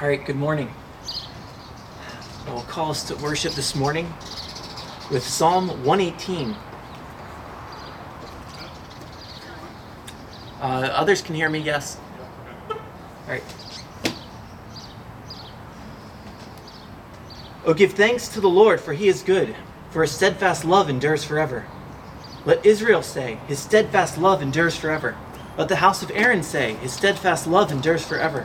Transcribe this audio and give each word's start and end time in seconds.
All 0.00 0.08
right, 0.08 0.26
good 0.26 0.34
morning. 0.34 0.74
I 2.48 2.52
will 2.52 2.62
call 2.62 2.90
us 2.90 3.04
to 3.04 3.14
worship 3.14 3.52
this 3.52 3.76
morning 3.76 4.12
with 5.08 5.22
Psalm 5.22 5.68
118. 5.84 6.56
Uh, 10.60 10.64
others 10.92 11.22
can 11.22 11.36
hear 11.36 11.48
me, 11.48 11.60
yes? 11.60 11.96
All 12.68 12.76
right. 13.28 13.44
Oh, 17.64 17.72
give 17.72 17.92
thanks 17.92 18.26
to 18.30 18.40
the 18.40 18.48
Lord, 18.48 18.80
for 18.80 18.94
he 18.94 19.06
is 19.06 19.22
good, 19.22 19.54
for 19.90 20.02
his 20.02 20.10
steadfast 20.10 20.64
love 20.64 20.90
endures 20.90 21.22
forever. 21.22 21.66
Let 22.44 22.66
Israel 22.66 23.02
say, 23.02 23.38
his 23.46 23.60
steadfast 23.60 24.18
love 24.18 24.42
endures 24.42 24.74
forever. 24.74 25.16
Let 25.56 25.68
the 25.68 25.76
house 25.76 26.02
of 26.02 26.10
Aaron 26.10 26.42
say, 26.42 26.74
his 26.74 26.92
steadfast 26.92 27.46
love 27.46 27.70
endures 27.70 28.04
forever. 28.04 28.44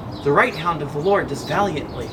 The 0.23 0.31
right 0.31 0.53
hand 0.53 0.83
of 0.83 0.93
the 0.93 0.99
Lord 0.99 1.29
does 1.29 1.43
valiantly. 1.45 2.07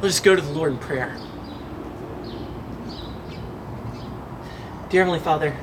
Let 0.00 0.08
us 0.08 0.18
go 0.18 0.34
to 0.34 0.40
the 0.40 0.52
Lord 0.52 0.72
in 0.72 0.78
prayer. 0.78 1.14
Dear 4.88 5.04
Heavenly 5.04 5.18
Father, 5.18 5.54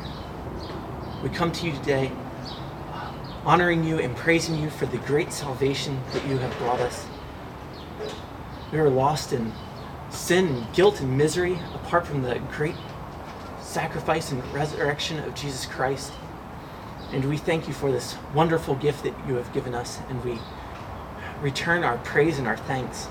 we 1.23 1.30
come 1.30 1.52
to 1.53 1.66
you 1.66 1.73
today 1.73 2.12
honoring 3.44 3.84
you 3.84 3.97
and 3.97 4.16
praising 4.16 4.59
you 4.59 4.69
for 4.69 4.86
the 4.86 4.97
great 5.00 5.34
salvation 5.34 6.00
that 6.14 6.23
you 6.28 6.38
have 6.38 6.56
brought 6.59 6.80
us. 6.80 7.08
We 8.72 8.78
were 8.78 8.92
lost 8.92 9.34
in 9.34 9.53
sin 10.12 10.50
and 10.50 10.73
guilt 10.73 11.02
and 11.02 11.17
misery 11.17 11.59
apart 11.73 12.06
from 12.06 12.22
the 12.22 12.38
great 12.52 12.75
sacrifice 13.59 14.31
and 14.31 14.45
resurrection 14.53 15.17
of 15.19 15.34
Jesus 15.34 15.66
Christ. 15.66 16.14
And 17.12 17.26
we 17.26 17.36
thank 17.36 17.67
you 17.67 17.73
for 17.73 17.92
this 17.92 18.16
wonderful 18.34 18.76
gift 18.76 19.04
that 19.04 19.14
you 19.28 19.36
have 19.36 19.52
given 19.52 19.76
us, 19.76 20.00
and 20.08 20.23
we 20.23 20.40
return 21.42 21.84
our 21.84 21.98
praise 21.98 22.40
and 22.40 22.48
our 22.48 22.56
thanks. 22.56 23.09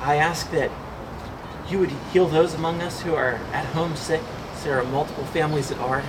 I 0.00 0.16
ask 0.16 0.50
that 0.50 0.70
you 1.70 1.78
would 1.78 1.90
heal 2.12 2.26
those 2.26 2.52
among 2.54 2.82
us 2.82 3.00
who 3.00 3.14
are 3.14 3.34
at 3.52 3.64
home 3.66 3.96
sick. 3.96 4.20
There 4.64 4.78
are 4.78 4.84
multiple 4.84 5.24
families 5.24 5.70
that 5.70 5.78
are. 5.78 6.02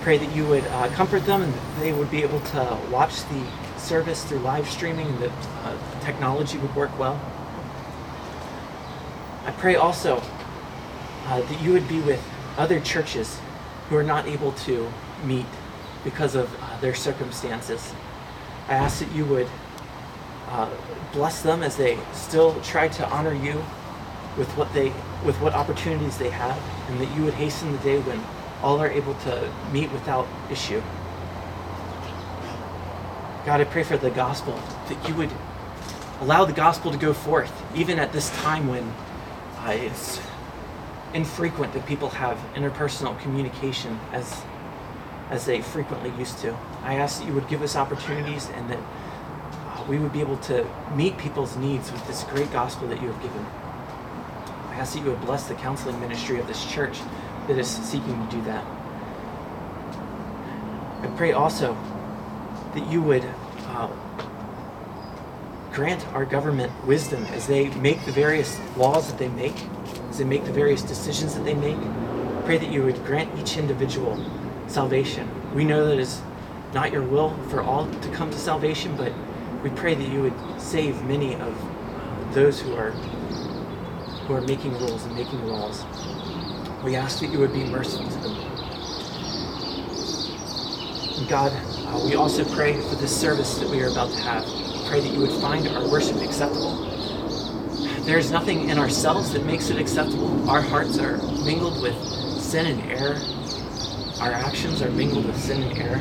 Pray 0.00 0.18
that 0.18 0.34
you 0.34 0.44
would 0.46 0.64
uh, 0.64 0.88
comfort 0.88 1.24
them 1.26 1.42
and 1.42 1.54
that 1.54 1.78
they 1.78 1.92
would 1.92 2.10
be 2.10 2.22
able 2.22 2.40
to 2.40 2.78
watch 2.90 3.22
the 3.28 3.46
service 3.78 4.24
through 4.24 4.38
live 4.38 4.68
streaming 4.68 5.06
and 5.06 5.18
that 5.20 5.32
uh, 5.62 5.76
technology 6.00 6.58
would 6.58 6.74
work 6.74 6.96
well. 6.98 7.20
I 9.44 9.52
pray 9.52 9.76
also 9.76 10.20
uh, 11.26 11.40
that 11.40 11.62
you 11.62 11.72
would 11.72 11.86
be 11.86 12.00
with 12.00 12.22
other 12.56 12.80
churches 12.80 13.38
who 13.88 13.96
are 13.96 14.02
not 14.02 14.26
able 14.26 14.52
to 14.52 14.90
meet 15.24 15.46
because 16.04 16.34
of 16.34 16.54
uh, 16.62 16.80
their 16.80 16.94
circumstances. 16.94 17.92
I 18.68 18.74
ask 18.74 18.98
that 19.00 19.12
you 19.12 19.24
would 19.26 19.48
uh, 20.48 20.70
bless 21.12 21.42
them 21.42 21.62
as 21.62 21.76
they 21.76 21.98
still 22.12 22.60
try 22.62 22.88
to 22.88 23.08
honor 23.08 23.34
you 23.34 23.64
with 24.36 24.50
what 24.56 24.72
they 24.74 24.92
with 25.24 25.40
what 25.40 25.54
opportunities 25.54 26.18
they 26.18 26.30
have, 26.30 26.56
and 26.88 27.00
that 27.00 27.16
you 27.16 27.24
would 27.24 27.34
hasten 27.34 27.72
the 27.72 27.78
day 27.78 27.98
when 28.00 28.20
all 28.62 28.78
are 28.80 28.90
able 28.90 29.14
to 29.14 29.52
meet 29.72 29.90
without 29.92 30.26
issue. 30.50 30.82
God, 33.44 33.60
I 33.60 33.64
pray 33.64 33.82
for 33.82 33.96
the 33.96 34.10
gospel 34.10 34.60
that 34.88 35.08
you 35.08 35.14
would 35.14 35.30
allow 36.20 36.44
the 36.44 36.52
gospel 36.52 36.90
to 36.90 36.98
go 36.98 37.12
forth, 37.12 37.52
even 37.76 37.98
at 37.98 38.12
this 38.12 38.30
time 38.42 38.68
when 38.68 38.82
uh, 39.64 39.70
it's 39.70 40.20
infrequent 41.14 41.72
that 41.72 41.86
people 41.86 42.10
have 42.10 42.38
interpersonal 42.54 43.18
communication 43.20 43.98
as 44.12 44.42
as 45.30 45.44
they 45.44 45.60
frequently 45.60 46.10
used 46.18 46.38
to. 46.38 46.56
I 46.82 46.94
ask 46.94 47.18
that 47.18 47.26
you 47.26 47.34
would 47.34 47.48
give 47.48 47.62
us 47.62 47.74
opportunities 47.74 48.48
and 48.50 48.70
that 48.70 48.78
uh, 48.78 49.84
we 49.88 49.98
would 49.98 50.12
be 50.12 50.20
able 50.20 50.36
to 50.38 50.64
meet 50.94 51.18
people's 51.18 51.56
needs 51.56 51.90
with 51.90 52.06
this 52.06 52.22
great 52.24 52.52
gospel 52.52 52.86
that 52.88 53.02
you 53.02 53.10
have 53.10 53.20
given. 53.22 53.44
I 54.70 54.76
ask 54.76 54.94
that 54.94 55.00
you 55.00 55.10
would 55.10 55.20
bless 55.22 55.48
the 55.48 55.54
counseling 55.54 55.98
ministry 56.00 56.38
of 56.38 56.46
this 56.46 56.64
church 56.70 57.00
that 57.48 57.58
is 57.58 57.66
seeking 57.68 58.26
to 58.28 58.36
do 58.36 58.42
that. 58.42 58.64
I 61.02 61.12
pray 61.16 61.32
also 61.32 61.76
that 62.74 62.86
you 62.90 63.02
would 63.02 63.24
uh, 63.66 63.90
grant 65.72 66.06
our 66.08 66.24
government 66.24 66.72
wisdom 66.86 67.24
as 67.26 67.46
they 67.46 67.68
make 67.70 68.04
the 68.04 68.12
various 68.12 68.60
laws 68.76 69.10
that 69.10 69.18
they 69.18 69.28
make 69.28 69.56
as 70.16 70.20
they 70.20 70.24
make 70.24 70.46
the 70.46 70.52
various 70.52 70.80
decisions 70.80 71.34
that 71.34 71.44
they 71.44 71.52
make. 71.52 71.76
Pray 72.46 72.56
that 72.56 72.72
you 72.72 72.82
would 72.82 72.96
grant 73.04 73.28
each 73.38 73.58
individual 73.58 74.18
salvation. 74.66 75.28
We 75.54 75.62
know 75.62 75.86
that 75.86 75.98
it's 75.98 76.22
not 76.72 76.90
your 76.90 77.02
will 77.02 77.36
for 77.50 77.60
all 77.60 77.86
to 77.86 78.08
come 78.12 78.30
to 78.30 78.38
salvation, 78.38 78.96
but 78.96 79.12
we 79.62 79.68
pray 79.70 79.94
that 79.94 80.08
you 80.08 80.22
would 80.22 80.60
save 80.60 81.02
many 81.04 81.34
of 81.34 81.54
those 82.32 82.60
who 82.60 82.74
are 82.74 82.92
who 84.26 84.34
are 84.34 84.40
making 84.40 84.72
rules 84.78 85.04
and 85.04 85.14
making 85.14 85.46
laws. 85.46 85.84
We 86.82 86.96
ask 86.96 87.20
that 87.20 87.26
you 87.26 87.38
would 87.38 87.52
be 87.52 87.64
merciful 87.64 88.08
to 88.08 88.18
them. 88.18 88.36
And 91.18 91.28
God, 91.28 91.52
uh, 91.52 92.02
we 92.06 92.14
also 92.14 92.42
pray 92.54 92.72
for 92.72 92.96
this 92.96 93.14
service 93.14 93.58
that 93.58 93.68
we 93.68 93.82
are 93.82 93.88
about 93.88 94.10
to 94.12 94.18
have. 94.22 94.44
Pray 94.88 95.00
that 95.00 95.12
you 95.12 95.20
would 95.20 95.42
find 95.42 95.68
our 95.68 95.86
worship 95.88 96.16
acceptable 96.22 96.95
there's 98.06 98.30
nothing 98.30 98.70
in 98.70 98.78
ourselves 98.78 99.32
that 99.32 99.44
makes 99.44 99.68
it 99.68 99.78
acceptable. 99.78 100.48
Our 100.48 100.62
hearts 100.62 100.96
are 100.98 101.16
mingled 101.44 101.82
with 101.82 101.96
sin 102.40 102.66
and 102.66 102.80
error. 102.90 103.20
Our 104.20 104.30
actions 104.30 104.80
are 104.80 104.90
mingled 104.90 105.26
with 105.26 105.36
sin 105.36 105.64
and 105.64 105.76
error. 105.76 106.00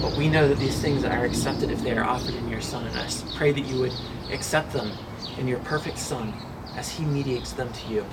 But 0.00 0.16
we 0.16 0.28
know 0.28 0.46
that 0.46 0.58
these 0.58 0.80
things 0.80 1.04
are 1.04 1.24
accepted 1.24 1.72
if 1.72 1.82
they 1.82 1.98
are 1.98 2.04
offered 2.04 2.34
in 2.34 2.48
your 2.48 2.60
Son. 2.60 2.86
And 2.86 2.96
I 2.96 3.08
pray 3.36 3.50
that 3.50 3.62
you 3.62 3.80
would 3.80 3.92
accept 4.30 4.72
them 4.72 4.92
in 5.36 5.48
your 5.48 5.58
perfect 5.60 5.98
Son 5.98 6.32
as 6.76 6.88
He 6.90 7.04
mediates 7.04 7.52
them 7.52 7.72
to 7.72 7.88
you. 7.88 8.06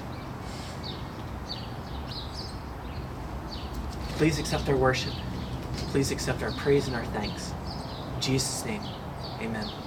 Please 4.17 4.39
accept 4.39 4.67
our 4.69 4.75
worship. 4.75 5.13
Please 5.89 6.09
accept 6.09 6.41
our 6.41 6.51
praise 6.53 6.87
and 6.87 6.95
our 6.95 7.05
thanks. 7.05 7.53
In 8.15 8.21
Jesus' 8.21 8.65
name, 8.65 8.81
amen. 9.39 9.82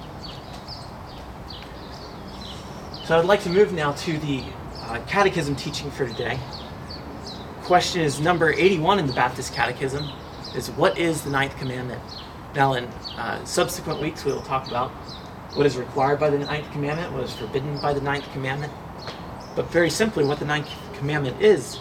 So 3.07 3.17
I'd 3.17 3.25
like 3.25 3.45
to 3.45 3.51
move 3.51 3.73
now 3.73 3.93
to 3.93 4.19
the 4.19 4.43
uh, 4.81 5.01
catechism 5.07 5.55
teaching 5.55 5.93
for 5.93 6.09
today. 6.09 6.41
Question 7.63 8.01
is 8.01 8.19
number 8.19 8.53
81 8.53 8.99
in 8.99 9.07
the 9.07 9.13
Baptist 9.13 9.55
Catechism 9.55 10.11
is 10.57 10.73
what 10.73 10.99
is 10.99 11.23
the 11.23 11.31
ninth 11.31 11.57
commandment? 11.57 12.03
Now 12.57 12.73
in 12.73 12.87
uh, 13.17 13.45
subsequent 13.45 14.01
weeks 14.01 14.25
we 14.25 14.33
will 14.33 14.43
talk 14.43 14.67
about 14.67 14.91
what 15.55 15.67
is 15.67 15.77
required 15.77 16.19
by 16.19 16.31
the 16.31 16.41
ninth 16.41 16.69
commandment, 16.73 17.13
what 17.13 17.23
is 17.23 17.33
forbidden 17.33 17.81
by 17.81 17.93
the 17.93 18.01
ninth 18.01 18.29
commandment. 18.33 18.73
But 19.55 19.71
very 19.71 19.89
simply 19.89 20.25
what 20.25 20.41
the 20.41 20.45
ninth 20.45 20.69
commandment 20.95 21.41
is, 21.41 21.79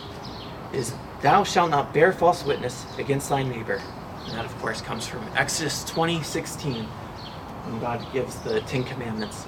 is 0.74 0.94
thou 1.24 1.44
shalt 1.44 1.72
not 1.72 1.92
bear 1.92 2.14
false 2.14 2.46
witness 2.46 2.86
against 3.00 3.30
thy 3.30 3.42
neighbor. 3.42 3.82
And 4.26 4.38
that 4.38 4.46
of 4.46 4.56
course 4.60 4.80
comes 4.80 5.08
from 5.08 5.28
Exodus 5.36 5.84
20, 5.86 6.22
16, 6.22 6.84
when 6.84 7.80
God 7.80 8.06
gives 8.14 8.36
the 8.42 8.62
Ten 8.62 8.84
Commandments. 8.84 9.48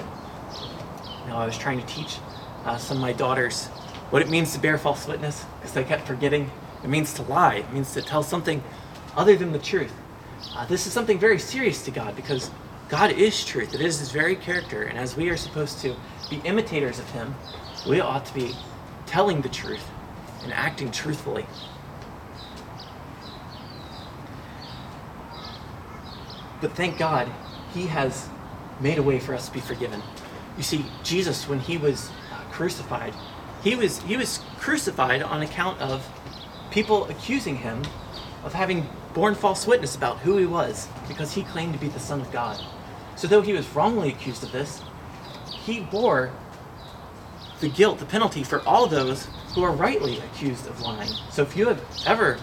Now, 1.28 1.38
I 1.40 1.46
was 1.46 1.58
trying 1.58 1.80
to 1.80 1.86
teach 1.86 2.18
uh, 2.66 2.78
some 2.78 2.98
of 2.98 3.02
my 3.02 3.14
daughters 3.14 3.66
what 4.12 4.22
it 4.22 4.30
means 4.30 4.54
to 4.54 4.60
bear 4.60 4.78
false 4.78 5.06
witness 5.08 5.46
because 5.60 5.74
they 5.74 5.84
kept 5.84 6.08
forgetting. 6.08 6.50
It 6.84 6.88
means 6.90 7.14
to 7.16 7.22
lie, 7.24 7.56
it 7.56 7.74
means 7.74 7.94
to 7.94 8.02
tell 8.02 8.24
something 8.24 8.64
other 9.16 9.36
than 9.36 9.52
the 9.52 9.60
truth. 9.60 9.92
uh, 10.56 10.66
this 10.68 10.88
is 10.88 10.94
something 10.94 11.20
very 11.20 11.40
serious 11.40 11.84
to 11.86 11.92
God 11.92 12.16
because 12.16 12.50
God 12.88 13.12
is 13.12 13.44
truth. 13.44 13.74
It 13.74 13.82
is 13.82 14.00
His 14.00 14.12
very 14.12 14.36
character, 14.36 14.84
and 14.84 14.98
as 14.98 15.18
we 15.18 15.30
are 15.30 15.36
supposed 15.36 15.80
to 15.82 15.96
be 16.30 16.38
imitators 16.46 17.00
of 17.00 17.10
Him, 17.12 17.36
we 17.88 18.00
ought 18.00 18.26
to 18.26 18.34
be 18.34 18.56
telling 19.06 19.42
the 19.42 19.50
truth 19.50 19.86
and 20.44 20.54
acting 20.54 20.92
truthfully. 20.92 21.46
But 26.62 26.76
thank 26.76 26.98
God, 26.98 27.30
He 27.74 27.88
has 27.88 28.30
made 28.80 28.98
a 28.98 29.04
way 29.04 29.20
for 29.20 29.34
us 29.34 29.48
to 29.48 29.54
be 29.54 29.60
forgiven. 29.60 30.02
You 30.57 30.63
see, 30.63 30.86
Jesus, 31.04 31.48
when 31.48 31.59
He 31.59 31.77
was 31.77 32.09
uh, 32.31 32.42
crucified, 32.51 33.13
he 33.63 33.75
was 33.75 34.00
he 34.04 34.18
was 34.18 34.39
crucified 34.57 35.21
on 35.21 35.42
account 35.42 35.80
of 35.81 36.07
people 36.71 37.06
accusing 37.09 37.57
him 37.57 37.83
of 38.44 38.54
having 38.54 38.88
borne 39.13 39.36
false 39.36 39.65
witness 39.65 39.95
about 39.95 40.19
who 40.19 40.38
he 40.38 40.45
was 40.45 40.88
because 41.07 41.33
he 41.33 41.44
claimed 41.44 41.74
to 41.74 41.80
be 41.80 41.88
the 41.88 42.00
son 42.00 42.21
of 42.21 42.31
God. 42.31 42.62
So 43.15 43.27
though 43.27 43.42
he 43.42 43.54
was 43.54 43.68
wrongly 43.75 44.09
accused 44.09 44.44
of 44.44 44.51
this, 44.51 44.81
he 45.50 45.80
bore 45.80 46.31
the 47.59 47.69
guilt, 47.69 47.98
the 47.98 48.06
penalty 48.06 48.44
for 48.44 48.62
all 48.62 48.86
those 48.86 49.27
who 49.56 49.63
are 49.63 49.71
rightly 49.71 50.19
accused 50.19 50.68
of 50.68 50.80
lying. 50.81 51.09
So 51.31 51.42
if 51.42 51.57
you 51.57 51.68
have 51.68 51.83
ever 52.06 52.38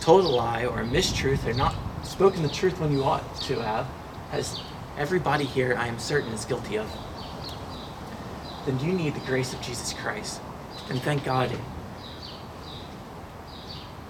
told 0.00 0.24
a 0.24 0.28
lie 0.28 0.64
or 0.64 0.80
a 0.80 0.84
mistruth 0.84 1.46
or 1.46 1.52
not 1.52 1.74
spoken 2.02 2.42
the 2.42 2.48
truth 2.48 2.80
when 2.80 2.90
you 2.90 3.04
ought 3.04 3.36
to 3.42 3.62
have, 3.62 3.86
as 4.32 4.58
everybody 4.96 5.44
here 5.44 5.76
I 5.76 5.86
am 5.86 5.98
certain 5.98 6.32
is 6.32 6.46
guilty 6.46 6.76
of, 6.78 6.90
then 8.66 8.78
you 8.80 8.92
need 8.92 9.14
the 9.14 9.26
grace 9.26 9.52
of 9.52 9.60
Jesus 9.60 9.92
Christ. 9.92 10.40
And 10.88 11.00
thank 11.02 11.24
God 11.24 11.50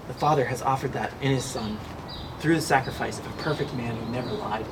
the 0.07 0.13
Father 0.13 0.45
has 0.45 0.61
offered 0.61 0.93
that 0.93 1.13
in 1.21 1.31
His 1.31 1.45
Son 1.45 1.77
through 2.39 2.55
the 2.55 2.61
sacrifice 2.61 3.19
of 3.19 3.27
a 3.27 3.41
perfect 3.41 3.73
man 3.75 3.95
who 3.95 4.11
never 4.11 4.31
lied. 4.31 4.65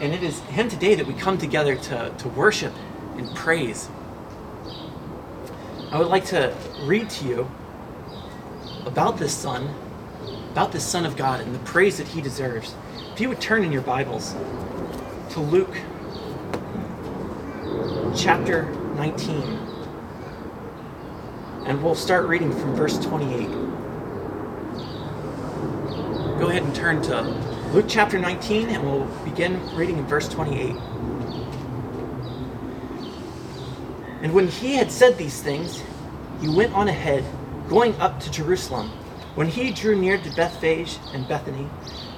And 0.00 0.12
it 0.12 0.22
is 0.22 0.40
Him 0.40 0.68
today 0.68 0.94
that 0.94 1.06
we 1.06 1.14
come 1.14 1.38
together 1.38 1.74
to, 1.74 2.14
to 2.16 2.28
worship 2.28 2.72
and 3.16 3.34
praise. 3.34 3.88
I 5.90 5.98
would 5.98 6.08
like 6.08 6.26
to 6.26 6.54
read 6.82 7.08
to 7.10 7.24
you 7.26 7.50
about 8.84 9.18
this 9.18 9.34
Son, 9.34 9.74
about 10.52 10.70
this 10.70 10.84
Son 10.84 11.04
of 11.04 11.16
God, 11.16 11.40
and 11.40 11.54
the 11.54 11.58
praise 11.60 11.98
that 11.98 12.08
He 12.08 12.20
deserves. 12.20 12.74
If 13.12 13.20
you 13.20 13.28
would 13.28 13.40
turn 13.40 13.64
in 13.64 13.72
your 13.72 13.82
Bibles 13.82 14.34
to 15.30 15.40
Luke 15.40 15.76
chapter 18.16 18.64
19. 18.96 19.42
And 21.66 21.82
we'll 21.82 21.94
start 21.94 22.26
reading 22.26 22.50
from 22.52 22.74
verse 22.74 22.98
28. 22.98 23.48
Go 26.38 26.48
ahead 26.48 26.62
and 26.62 26.74
turn 26.74 27.02
to 27.02 27.22
Luke 27.72 27.86
chapter 27.88 28.18
19, 28.18 28.68
and 28.68 28.82
we'll 28.84 29.04
begin 29.24 29.60
reading 29.74 29.98
in 29.98 30.06
verse 30.06 30.28
28. 30.28 30.74
And 34.22 34.32
when 34.32 34.48
he 34.48 34.74
had 34.74 34.90
said 34.90 35.18
these 35.18 35.42
things, 35.42 35.82
he 36.40 36.48
went 36.48 36.72
on 36.74 36.88
ahead, 36.88 37.24
going 37.68 37.94
up 38.00 38.20
to 38.20 38.30
Jerusalem. 38.30 38.90
When 39.34 39.48
he 39.48 39.70
drew 39.70 39.96
near 39.96 40.18
to 40.18 40.30
Bethphage 40.34 40.98
and 41.12 41.28
Bethany, 41.28 41.68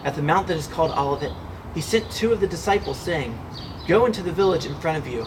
at 0.05 0.15
the 0.15 0.23
mount 0.23 0.47
that 0.47 0.57
is 0.57 0.67
called 0.67 0.93
Olivet, 0.93 1.33
he 1.75 1.81
sent 1.81 2.11
two 2.11 2.33
of 2.33 2.41
the 2.41 2.47
disciples, 2.47 2.99
saying, 2.99 3.39
Go 3.87 4.07
into 4.07 4.23
the 4.23 4.33
village 4.33 4.67
in 4.67 4.75
front 4.77 4.99
of 4.99 5.07
you 5.07 5.27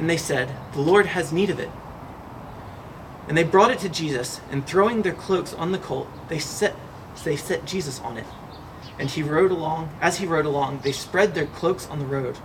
And 0.00 0.08
they 0.08 0.16
said, 0.16 0.56
The 0.72 0.80
Lord 0.80 1.04
has 1.04 1.30
need 1.30 1.50
of 1.50 1.60
it. 1.60 1.68
And 3.28 3.36
they 3.36 3.44
brought 3.44 3.70
it 3.70 3.80
to 3.80 3.88
Jesus, 3.90 4.40
and 4.50 4.66
throwing 4.66 5.02
their 5.02 5.12
cloaks 5.12 5.52
on 5.52 5.72
the 5.72 5.78
colt, 5.78 6.08
they 6.30 6.38
set, 6.38 6.74
they 7.22 7.36
set 7.36 7.66
Jesus 7.66 8.00
on 8.00 8.16
it. 8.16 8.24
And 8.98 9.10
he 9.10 9.22
rode 9.22 9.50
along, 9.50 9.94
as 10.00 10.16
he 10.16 10.24
rode 10.24 10.46
along, 10.46 10.80
they 10.84 10.92
spread 10.92 11.34
their 11.34 11.44
cloaks 11.44 11.86
on 11.88 11.98
the 11.98 12.06
road. 12.06 12.38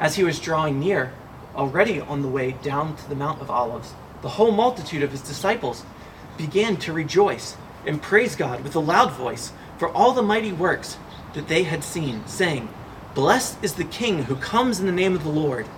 As 0.00 0.16
he 0.16 0.24
was 0.24 0.40
drawing 0.40 0.80
near, 0.80 1.12
already 1.54 2.00
on 2.00 2.22
the 2.22 2.28
way 2.28 2.52
down 2.62 2.96
to 2.96 3.08
the 3.10 3.14
Mount 3.14 3.42
of 3.42 3.50
Olives, 3.50 3.92
the 4.22 4.30
whole 4.30 4.52
multitude 4.52 5.02
of 5.02 5.12
his 5.12 5.20
disciples 5.20 5.84
began 6.38 6.78
to 6.78 6.94
rejoice 6.94 7.58
and 7.84 8.00
praise 8.00 8.36
God 8.36 8.64
with 8.64 8.74
a 8.74 8.80
loud 8.80 9.12
voice 9.12 9.52
for 9.76 9.90
all 9.90 10.12
the 10.12 10.22
mighty 10.22 10.50
works 10.50 10.96
that 11.34 11.48
they 11.48 11.64
had 11.64 11.84
seen, 11.84 12.26
saying, 12.26 12.70
Blessed 13.14 13.62
is 13.62 13.74
the 13.74 13.84
King 13.84 14.24
who 14.24 14.34
comes 14.36 14.80
in 14.80 14.86
the 14.86 14.92
name 14.92 15.14
of 15.14 15.22
the 15.22 15.30
Lord. 15.30 15.68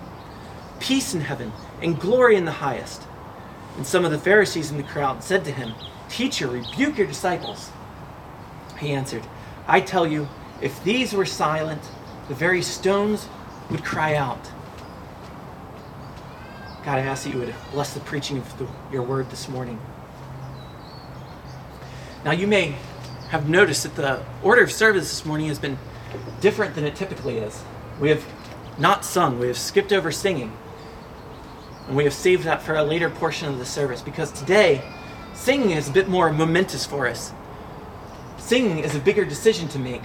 Peace 0.79 1.13
in 1.13 1.21
heaven 1.21 1.51
and 1.81 1.99
glory 1.99 2.35
in 2.35 2.45
the 2.45 2.51
highest. 2.51 3.03
And 3.75 3.85
some 3.85 4.03
of 4.03 4.11
the 4.11 4.17
Pharisees 4.17 4.71
in 4.71 4.77
the 4.77 4.83
crowd 4.83 5.23
said 5.23 5.45
to 5.45 5.51
him, 5.51 5.73
Teacher, 6.09 6.47
rebuke 6.47 6.97
your 6.97 7.05
disciples. 7.05 7.71
He 8.79 8.91
answered, 8.91 9.23
I 9.67 9.81
tell 9.81 10.07
you, 10.07 10.27
if 10.61 10.83
these 10.83 11.13
were 11.13 11.25
silent, 11.25 11.81
the 12.27 12.33
very 12.33 12.63
stones 12.63 13.27
would 13.69 13.83
cry 13.83 14.15
out. 14.15 14.51
God, 16.83 16.99
I 16.99 17.01
ask 17.01 17.25
that 17.25 17.33
you 17.33 17.39
would 17.39 17.53
bless 17.71 17.93
the 17.93 17.99
preaching 17.99 18.37
of 18.37 18.57
the, 18.57 18.67
your 18.91 19.03
word 19.03 19.29
this 19.29 19.47
morning. 19.47 19.79
Now, 22.25 22.31
you 22.31 22.47
may 22.47 22.75
have 23.29 23.47
noticed 23.47 23.83
that 23.83 23.95
the 23.95 24.23
order 24.41 24.63
of 24.63 24.71
service 24.71 25.09
this 25.09 25.25
morning 25.25 25.49
has 25.49 25.59
been 25.59 25.77
different 26.41 26.75
than 26.75 26.85
it 26.85 26.95
typically 26.95 27.37
is. 27.37 27.63
We 27.99 28.09
have 28.09 28.25
not 28.77 29.03
sung, 29.03 29.39
we 29.39 29.47
have 29.47 29.57
skipped 29.57 29.91
over 29.91 30.11
singing. 30.11 30.55
And 31.87 31.95
we 31.95 32.03
have 32.03 32.13
saved 32.13 32.43
that 32.43 32.61
for 32.61 32.75
a 32.75 32.83
later 32.83 33.09
portion 33.09 33.47
of 33.49 33.59
the 33.59 33.65
service 33.65 34.01
because 34.01 34.31
today, 34.31 34.83
singing 35.33 35.71
is 35.71 35.89
a 35.89 35.91
bit 35.91 36.07
more 36.07 36.31
momentous 36.31 36.85
for 36.85 37.07
us. 37.07 37.31
Singing 38.37 38.79
is 38.79 38.95
a 38.95 38.99
bigger 38.99 39.25
decision 39.25 39.67
to 39.69 39.79
make. 39.79 40.03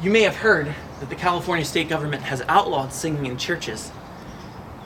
You 0.00 0.10
may 0.10 0.22
have 0.22 0.36
heard 0.36 0.74
that 1.00 1.08
the 1.08 1.16
California 1.16 1.64
state 1.64 1.88
government 1.88 2.22
has 2.22 2.42
outlawed 2.48 2.92
singing 2.92 3.26
in 3.26 3.36
churches. 3.36 3.90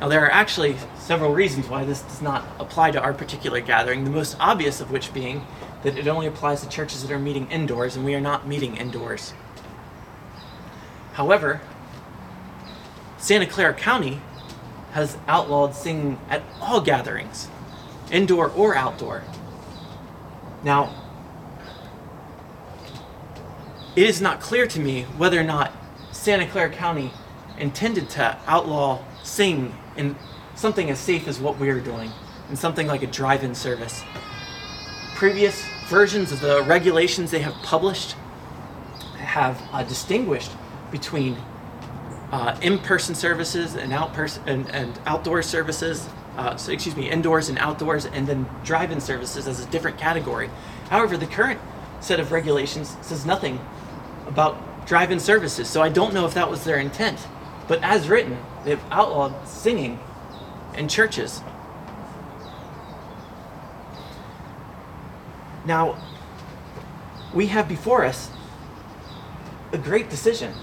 Now, 0.01 0.09
there 0.09 0.25
are 0.25 0.31
actually 0.31 0.77
several 0.99 1.33
reasons 1.33 1.69
why 1.69 1.85
this 1.85 2.03
does 2.03 2.23
not 2.23 2.45
apply 2.59 2.91
to 2.91 3.01
our 3.01 3.13
particular 3.13 3.61
gathering, 3.61 4.05
the 4.05 4.11
most 4.11 4.37
obvious 4.41 4.81
of 4.81 4.91
which 4.91 5.15
being 5.15 5.47
that 5.83 5.99
it 5.99 6.07
only 6.09 6.27
applies 6.27 6.61
to 6.63 6.69
churches 6.69 7.03
that 7.03 7.13
are 7.13 7.19
meeting 7.19 7.51
indoors, 7.51 7.97
and 7.97 8.05
we 8.05 8.15
are 8.15 8.21
not 8.21 8.47
meeting 8.47 8.77
indoors. 8.77 9.33
However, 11.15 11.61
Santa 13.19 13.47
Clara 13.47 13.75
County 13.75 14.21
has 14.93 15.17
outlawed 15.27 15.75
singing 15.75 16.19
at 16.29 16.43
all 16.61 16.81
gatherings, 16.81 17.49
indoor 18.11 18.51
or 18.51 18.77
outdoor. 18.77 19.23
Now, 20.63 20.95
it 23.95 24.05
is 24.05 24.21
not 24.21 24.41
clear 24.41 24.67
to 24.67 24.81
me 24.81 25.03
whether 25.19 25.39
or 25.39 25.45
not 25.45 25.73
Santa 26.13 26.47
Clara 26.47 26.71
County 26.71 27.13
intended 27.59 28.09
to 28.11 28.39
outlaw 28.47 29.03
singing 29.23 29.75
in 29.97 30.17
something 30.55 30.91
as 30.91 30.99
safe 30.99 31.29
as 31.29 31.39
what 31.39 31.59
we 31.59 31.69
are 31.69 31.81
doing, 31.81 32.11
in 32.49 32.57
something 32.57 32.87
like 32.87 33.03
a 33.03 33.07
drive 33.07 33.45
in 33.45 33.55
service. 33.55 34.03
Previous 35.15 35.65
versions 35.89 36.33
of 36.33 36.41
the 36.41 36.63
regulations 36.63 37.31
they 37.31 37.41
have 37.41 37.55
published 37.63 38.17
have 39.17 39.63
uh, 39.73 39.83
distinguished 39.83 40.51
between 40.91 41.37
uh, 42.31 42.59
in-person 42.63 43.15
services 43.15 43.75
and 43.75 43.93
out-person 43.93 44.43
and, 44.47 44.71
and 44.71 45.01
outdoor 45.07 45.43
services. 45.43 46.09
Uh, 46.37 46.57
so 46.57 46.73
excuse 46.73 46.97
me, 46.97 47.11
indoors 47.11 47.49
and 47.49 47.59
outdoors, 47.59 48.07
and 48.07 48.27
then 48.27 48.47
drive-in 48.65 49.01
services 49.01 49.47
as 49.47 49.65
a 49.65 49.71
different 49.71 49.99
category. 49.99 50.49
However, 50.89 51.17
the 51.17 51.27
current 51.27 51.61
set 52.01 52.21
of 52.21 52.33
regulations 52.33 52.97
says 53.03 53.27
nothing 53.27 53.61
about 54.27 54.87
drive-in 54.87 55.21
services, 55.21 55.69
so 55.69 55.83
I 55.83 55.89
don't 55.89 56.15
know 56.15 56.27
if 56.27 56.35
that 56.35 56.51
was 56.51 56.65
their 56.65 56.79
intent. 56.79 57.27
But 57.69 57.83
as 57.83 58.09
written, 58.09 58.39
they've 58.65 58.83
outlawed 58.91 59.47
singing 59.47 59.99
in 60.75 60.89
churches. 60.89 61.43
Now, 65.65 65.97
we 67.33 67.47
have 67.47 67.69
before 67.69 68.05
us 68.05 68.31
a 69.73 69.79
great 69.79 70.11
decision. 70.11 70.55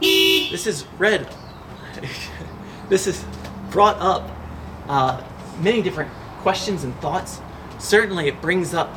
This 0.00 0.66
is 0.66 0.86
read, 0.98 1.28
this 2.88 3.06
is 3.06 3.24
brought 3.70 3.96
up 3.98 4.30
uh, 4.88 5.22
many 5.60 5.82
different 5.82 6.10
questions 6.40 6.84
and 6.84 6.94
thoughts. 7.00 7.40
Certainly, 7.78 8.28
it 8.28 8.40
brings 8.40 8.74
up 8.74 8.92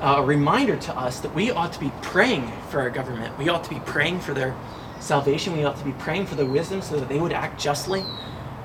a 0.00 0.22
reminder 0.22 0.76
to 0.76 0.96
us 0.96 1.20
that 1.20 1.34
we 1.34 1.50
ought 1.50 1.72
to 1.72 1.80
be 1.80 1.92
praying 2.02 2.50
for 2.70 2.80
our 2.80 2.90
government. 2.90 3.38
We 3.38 3.48
ought 3.48 3.64
to 3.64 3.70
be 3.70 3.80
praying 3.80 4.20
for 4.20 4.34
their 4.34 4.54
salvation. 5.00 5.56
We 5.56 5.64
ought 5.64 5.76
to 5.78 5.84
be 5.84 5.92
praying 5.92 6.26
for 6.26 6.34
their 6.34 6.46
wisdom 6.46 6.82
so 6.82 6.98
that 6.98 7.08
they 7.08 7.18
would 7.18 7.32
act 7.32 7.60
justly 7.60 8.04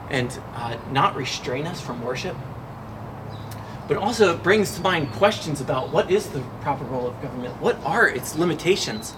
and 0.09 0.37
uh, 0.55 0.77
not 0.91 1.15
restrain 1.15 1.67
us 1.67 1.79
from 1.79 2.03
worship. 2.03 2.35
But 3.91 3.97
also, 3.97 4.33
it 4.33 4.41
brings 4.41 4.73
to 4.75 4.81
mind 4.81 5.11
questions 5.11 5.59
about 5.59 5.91
what 5.91 6.09
is 6.09 6.29
the 6.29 6.39
proper 6.61 6.85
role 6.85 7.07
of 7.07 7.21
government? 7.21 7.61
What 7.61 7.77
are 7.83 8.07
its 8.07 8.37
limitations? 8.37 9.17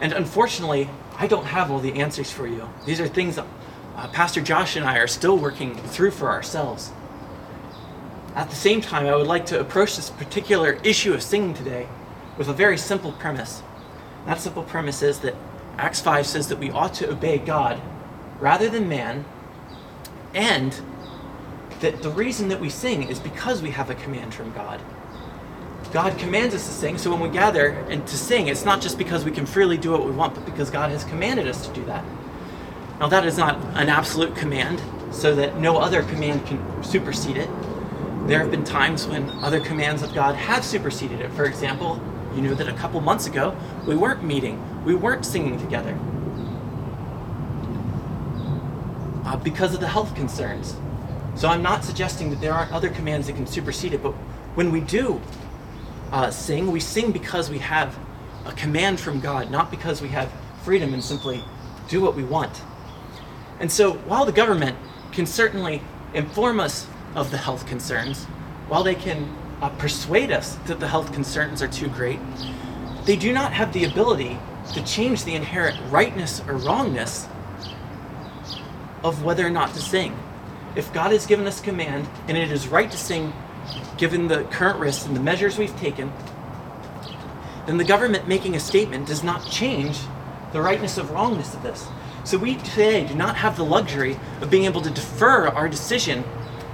And 0.00 0.12
unfortunately, 0.12 0.88
I 1.18 1.26
don't 1.26 1.46
have 1.46 1.72
all 1.72 1.80
the 1.80 1.94
answers 1.94 2.30
for 2.30 2.46
you. 2.46 2.68
These 2.86 3.00
are 3.00 3.08
things 3.08 3.34
that 3.34 3.48
uh, 3.96 4.06
Pastor 4.06 4.42
Josh 4.42 4.76
and 4.76 4.84
I 4.84 4.98
are 4.98 5.08
still 5.08 5.36
working 5.36 5.74
through 5.74 6.12
for 6.12 6.30
ourselves. 6.30 6.92
At 8.36 8.48
the 8.48 8.54
same 8.54 8.80
time, 8.80 9.06
I 9.06 9.16
would 9.16 9.26
like 9.26 9.44
to 9.46 9.58
approach 9.58 9.96
this 9.96 10.08
particular 10.08 10.78
issue 10.84 11.12
of 11.12 11.20
singing 11.20 11.52
today 11.52 11.88
with 12.38 12.48
a 12.48 12.54
very 12.54 12.78
simple 12.78 13.10
premise. 13.10 13.60
That 14.24 14.38
simple 14.38 14.62
premise 14.62 15.02
is 15.02 15.18
that 15.22 15.34
Acts 15.78 16.00
5 16.00 16.28
says 16.28 16.46
that 16.46 16.60
we 16.60 16.70
ought 16.70 16.94
to 16.94 17.10
obey 17.10 17.38
God 17.38 17.82
rather 18.38 18.68
than 18.68 18.88
man, 18.88 19.24
and 20.32 20.80
that 21.80 22.02
the 22.02 22.10
reason 22.10 22.48
that 22.48 22.60
we 22.60 22.68
sing 22.70 23.04
is 23.08 23.18
because 23.18 23.62
we 23.62 23.70
have 23.70 23.90
a 23.90 23.94
command 23.94 24.34
from 24.34 24.52
God. 24.52 24.80
God 25.92 26.16
commands 26.18 26.54
us 26.54 26.66
to 26.66 26.72
sing, 26.72 26.98
so 26.98 27.10
when 27.10 27.20
we 27.20 27.28
gather 27.28 27.70
and 27.88 28.06
to 28.06 28.16
sing, 28.16 28.48
it's 28.48 28.64
not 28.64 28.80
just 28.80 28.96
because 28.96 29.24
we 29.24 29.32
can 29.32 29.44
freely 29.44 29.76
do 29.76 29.90
what 29.90 30.04
we 30.04 30.12
want, 30.12 30.34
but 30.34 30.44
because 30.44 30.70
God 30.70 30.90
has 30.90 31.04
commanded 31.04 31.48
us 31.48 31.66
to 31.66 31.72
do 31.74 31.84
that. 31.86 32.04
Now, 33.00 33.08
that 33.08 33.26
is 33.26 33.36
not 33.36 33.56
an 33.74 33.88
absolute 33.88 34.36
command, 34.36 34.80
so 35.10 35.34
that 35.34 35.58
no 35.58 35.78
other 35.78 36.02
command 36.02 36.46
can 36.46 36.84
supersede 36.84 37.36
it. 37.36 37.48
There 38.26 38.38
have 38.38 38.50
been 38.50 38.62
times 38.62 39.06
when 39.06 39.28
other 39.42 39.58
commands 39.58 40.02
of 40.02 40.14
God 40.14 40.36
have 40.36 40.64
superseded 40.64 41.20
it. 41.20 41.32
For 41.32 41.46
example, 41.46 42.00
you 42.34 42.42
knew 42.42 42.54
that 42.54 42.68
a 42.68 42.74
couple 42.74 43.00
months 43.00 43.26
ago 43.26 43.56
we 43.86 43.96
weren't 43.96 44.22
meeting, 44.22 44.62
we 44.84 44.94
weren't 44.94 45.24
singing 45.24 45.58
together 45.58 45.98
uh, 49.24 49.36
because 49.36 49.74
of 49.74 49.80
the 49.80 49.88
health 49.88 50.14
concerns. 50.14 50.76
So 51.34 51.48
I'm 51.48 51.62
not 51.62 51.84
suggesting 51.84 52.30
that 52.30 52.40
there 52.40 52.52
aren't 52.52 52.72
other 52.72 52.90
commands 52.90 53.26
that 53.26 53.36
can 53.36 53.46
supersede 53.46 53.94
it, 53.94 54.02
but 54.02 54.12
when 54.54 54.72
we 54.72 54.80
do 54.80 55.20
uh, 56.12 56.30
sing, 56.30 56.70
we 56.70 56.80
sing 56.80 57.12
because 57.12 57.48
we 57.48 57.58
have 57.58 57.98
a 58.44 58.52
command 58.52 59.00
from 59.00 59.20
God, 59.20 59.50
not 59.50 59.70
because 59.70 60.02
we 60.02 60.08
have 60.08 60.32
freedom 60.62 60.92
and 60.92 61.02
simply 61.02 61.42
do 61.88 62.00
what 62.00 62.14
we 62.14 62.24
want. 62.24 62.62
And 63.60 63.70
so 63.70 63.92
while 63.92 64.24
the 64.24 64.32
government 64.32 64.76
can 65.12 65.26
certainly 65.26 65.82
inform 66.14 66.60
us 66.60 66.86
of 67.14 67.30
the 67.30 67.38
health 67.38 67.66
concerns, 67.66 68.24
while 68.68 68.82
they 68.82 68.94
can 68.94 69.36
uh, 69.60 69.68
persuade 69.70 70.30
us 70.30 70.54
that 70.66 70.80
the 70.80 70.88
health 70.88 71.12
concerns 71.12 71.62
are 71.62 71.68
too 71.68 71.88
great, 71.88 72.18
they 73.04 73.16
do 73.16 73.32
not 73.32 73.52
have 73.52 73.72
the 73.72 73.84
ability 73.84 74.38
to 74.74 74.84
change 74.84 75.24
the 75.24 75.34
inherent 75.34 75.78
rightness 75.90 76.40
or 76.46 76.56
wrongness 76.56 77.26
of 79.02 79.24
whether 79.24 79.46
or 79.46 79.50
not 79.50 79.74
to 79.74 79.80
sing. 79.80 80.16
If 80.76 80.92
God 80.92 81.12
has 81.12 81.26
given 81.26 81.46
us 81.46 81.60
command 81.60 82.08
and 82.28 82.36
it 82.36 82.50
is 82.50 82.68
right 82.68 82.90
to 82.90 82.96
sing 82.96 83.32
given 83.96 84.28
the 84.28 84.44
current 84.44 84.78
risks 84.78 85.04
and 85.04 85.16
the 85.16 85.20
measures 85.20 85.58
we've 85.58 85.76
taken, 85.78 86.12
then 87.66 87.76
the 87.76 87.84
government 87.84 88.28
making 88.28 88.54
a 88.54 88.60
statement 88.60 89.06
does 89.06 89.22
not 89.22 89.44
change 89.46 89.98
the 90.52 90.60
rightness 90.60 90.96
of 90.96 91.10
wrongness 91.10 91.54
of 91.54 91.62
this. 91.62 91.86
So 92.24 92.38
we 92.38 92.56
today 92.56 93.06
do 93.06 93.14
not 93.14 93.36
have 93.36 93.56
the 93.56 93.64
luxury 93.64 94.18
of 94.40 94.50
being 94.50 94.64
able 94.64 94.80
to 94.82 94.90
defer 94.90 95.48
our 95.48 95.68
decision 95.68 96.24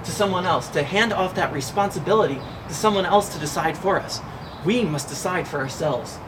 to 0.05 0.11
someone 0.11 0.45
else, 0.45 0.69
to 0.69 0.83
hand 0.83 1.13
off 1.13 1.35
that 1.35 1.53
responsibility 1.53 2.39
to 2.69 2.75
someone 2.75 3.07
else 3.07 3.33
to 3.35 3.41
decide 3.41 3.77
for 3.77 4.01
us. 4.01 4.21
We 4.65 4.83
must 4.85 5.09
decide 5.09 5.49
for 5.49 5.59
ourselves. 5.59 6.19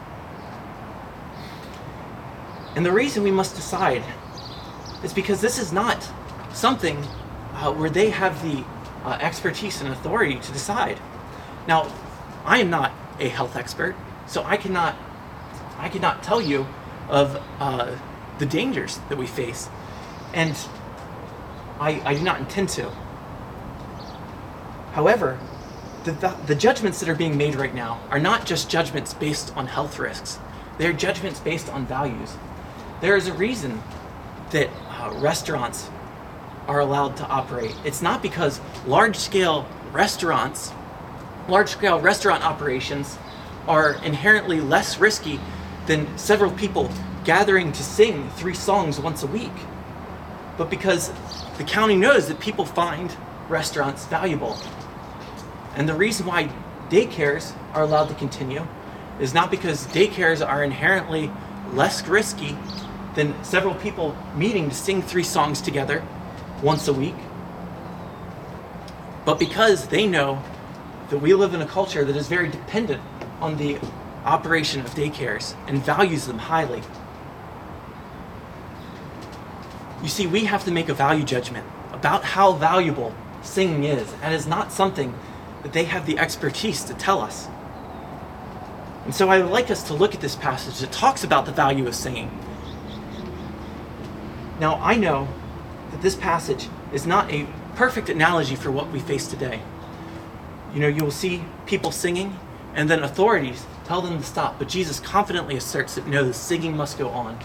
And 2.76 2.84
the 2.84 2.92
reason 2.92 3.22
we 3.22 3.30
must 3.30 3.56
decide 3.56 4.04
is 5.02 5.12
because 5.12 5.40
this 5.40 5.58
is 5.58 5.72
not 5.72 6.08
something 6.52 7.06
uh, 7.58 7.72
where 7.72 7.90
they 7.90 8.10
have 8.10 8.40
the 8.42 8.64
uh, 9.04 9.18
expertise 9.20 9.80
and 9.80 9.90
authority 9.90 10.38
to 10.38 10.52
decide. 10.52 10.98
Now, 11.66 11.92
I 12.44 12.58
am 12.58 12.70
not 12.70 12.92
a 13.18 13.28
health 13.28 13.56
expert, 13.56 13.96
so 14.26 14.44
I 14.44 14.56
cannot, 14.56 14.94
I 15.76 15.88
cannot 15.88 16.22
tell 16.22 16.40
you 16.40 16.66
of 17.08 17.42
uh, 17.58 17.96
the 18.38 18.46
dangers 18.46 18.98
that 19.08 19.18
we 19.18 19.26
face, 19.26 19.68
and 20.32 20.56
I, 21.80 22.00
I 22.04 22.14
do 22.14 22.22
not 22.22 22.38
intend 22.38 22.68
to. 22.70 22.90
However, 24.92 25.38
the, 26.04 26.12
the 26.46 26.54
judgments 26.54 27.00
that 27.00 27.08
are 27.08 27.14
being 27.14 27.36
made 27.36 27.56
right 27.56 27.74
now 27.74 28.00
are 28.10 28.20
not 28.20 28.46
just 28.46 28.70
judgments 28.70 29.14
based 29.14 29.54
on 29.56 29.66
health 29.66 29.98
risks, 29.98 30.38
they're 30.78 30.92
judgments 30.92 31.40
based 31.40 31.68
on 31.68 31.86
values. 31.86 32.36
There 33.00 33.16
is 33.16 33.26
a 33.26 33.32
reason 33.32 33.82
that 34.50 34.70
uh, 34.88 35.12
restaurants 35.18 35.90
are 36.68 36.80
allowed 36.80 37.16
to 37.16 37.26
operate. 37.26 37.74
It's 37.84 38.02
not 38.02 38.22
because 38.22 38.60
large 38.86 39.16
scale 39.16 39.66
restaurants, 39.90 40.70
large 41.48 41.70
scale 41.70 41.98
restaurant 41.98 42.44
operations 42.44 43.18
are 43.66 43.94
inherently 44.04 44.60
less 44.60 44.98
risky 44.98 45.40
than 45.86 46.16
several 46.18 46.52
people 46.52 46.90
gathering 47.24 47.72
to 47.72 47.82
sing 47.82 48.28
three 48.30 48.54
songs 48.54 49.00
once 49.00 49.22
a 49.22 49.26
week, 49.26 49.52
but 50.58 50.70
because 50.70 51.10
the 51.56 51.64
county 51.64 51.96
knows 51.96 52.28
that 52.28 52.38
people 52.38 52.64
find 52.64 53.16
restaurants 53.48 54.04
valuable. 54.06 54.58
And 55.74 55.88
the 55.88 55.94
reason 55.94 56.26
why 56.26 56.50
daycares 56.90 57.52
are 57.72 57.82
allowed 57.82 58.08
to 58.08 58.14
continue 58.14 58.66
is 59.20 59.34
not 59.34 59.50
because 59.50 59.86
daycares 59.88 60.46
are 60.46 60.62
inherently 60.62 61.30
less 61.72 62.06
risky 62.06 62.56
than 63.14 63.42
several 63.42 63.74
people 63.74 64.16
meeting 64.36 64.68
to 64.68 64.74
sing 64.74 65.02
three 65.02 65.22
songs 65.22 65.60
together 65.60 66.02
once 66.62 66.88
a 66.88 66.92
week, 66.92 67.14
but 69.24 69.38
because 69.38 69.88
they 69.88 70.06
know 70.06 70.42
that 71.10 71.18
we 71.18 71.34
live 71.34 71.54
in 71.54 71.62
a 71.62 71.66
culture 71.66 72.04
that 72.04 72.16
is 72.16 72.28
very 72.28 72.48
dependent 72.48 73.02
on 73.40 73.56
the 73.56 73.78
operation 74.24 74.80
of 74.80 74.90
daycares 74.90 75.54
and 75.66 75.82
values 75.84 76.26
them 76.26 76.38
highly. 76.38 76.82
You 80.02 80.08
see, 80.08 80.26
we 80.26 80.44
have 80.44 80.64
to 80.64 80.70
make 80.70 80.88
a 80.88 80.94
value 80.94 81.24
judgment 81.24 81.66
about 81.92 82.24
how 82.24 82.52
valuable 82.52 83.14
singing 83.42 83.84
is, 83.84 84.12
and 84.22 84.34
it's 84.34 84.46
not 84.46 84.72
something 84.72 85.14
that 85.62 85.72
they 85.72 85.84
have 85.84 86.06
the 86.06 86.18
expertise 86.18 86.84
to 86.84 86.94
tell 86.94 87.20
us. 87.20 87.48
And 89.04 89.14
so 89.14 89.28
I 89.30 89.40
would 89.40 89.50
like 89.50 89.70
us 89.70 89.82
to 89.84 89.94
look 89.94 90.14
at 90.14 90.20
this 90.20 90.36
passage 90.36 90.80
that 90.80 90.92
talks 90.92 91.24
about 91.24 91.46
the 91.46 91.52
value 91.52 91.86
of 91.86 91.94
singing. 91.94 92.30
Now, 94.60 94.74
I 94.82 94.96
know 94.96 95.28
that 95.90 96.02
this 96.02 96.14
passage 96.14 96.68
is 96.92 97.06
not 97.06 97.30
a 97.32 97.46
perfect 97.74 98.08
analogy 98.08 98.56
for 98.56 98.70
what 98.70 98.90
we 98.90 99.00
face 99.00 99.28
today. 99.28 99.60
You 100.74 100.80
know, 100.80 100.88
you 100.88 101.02
will 101.02 101.10
see 101.10 101.44
people 101.66 101.90
singing, 101.90 102.38
and 102.74 102.90
then 102.90 103.02
authorities 103.02 103.66
tell 103.84 104.02
them 104.02 104.18
to 104.18 104.24
stop, 104.24 104.58
but 104.58 104.68
Jesus 104.68 105.00
confidently 105.00 105.56
asserts 105.56 105.94
that 105.94 106.06
no, 106.06 106.24
the 106.24 106.34
singing 106.34 106.76
must 106.76 106.98
go 106.98 107.08
on. 107.08 107.38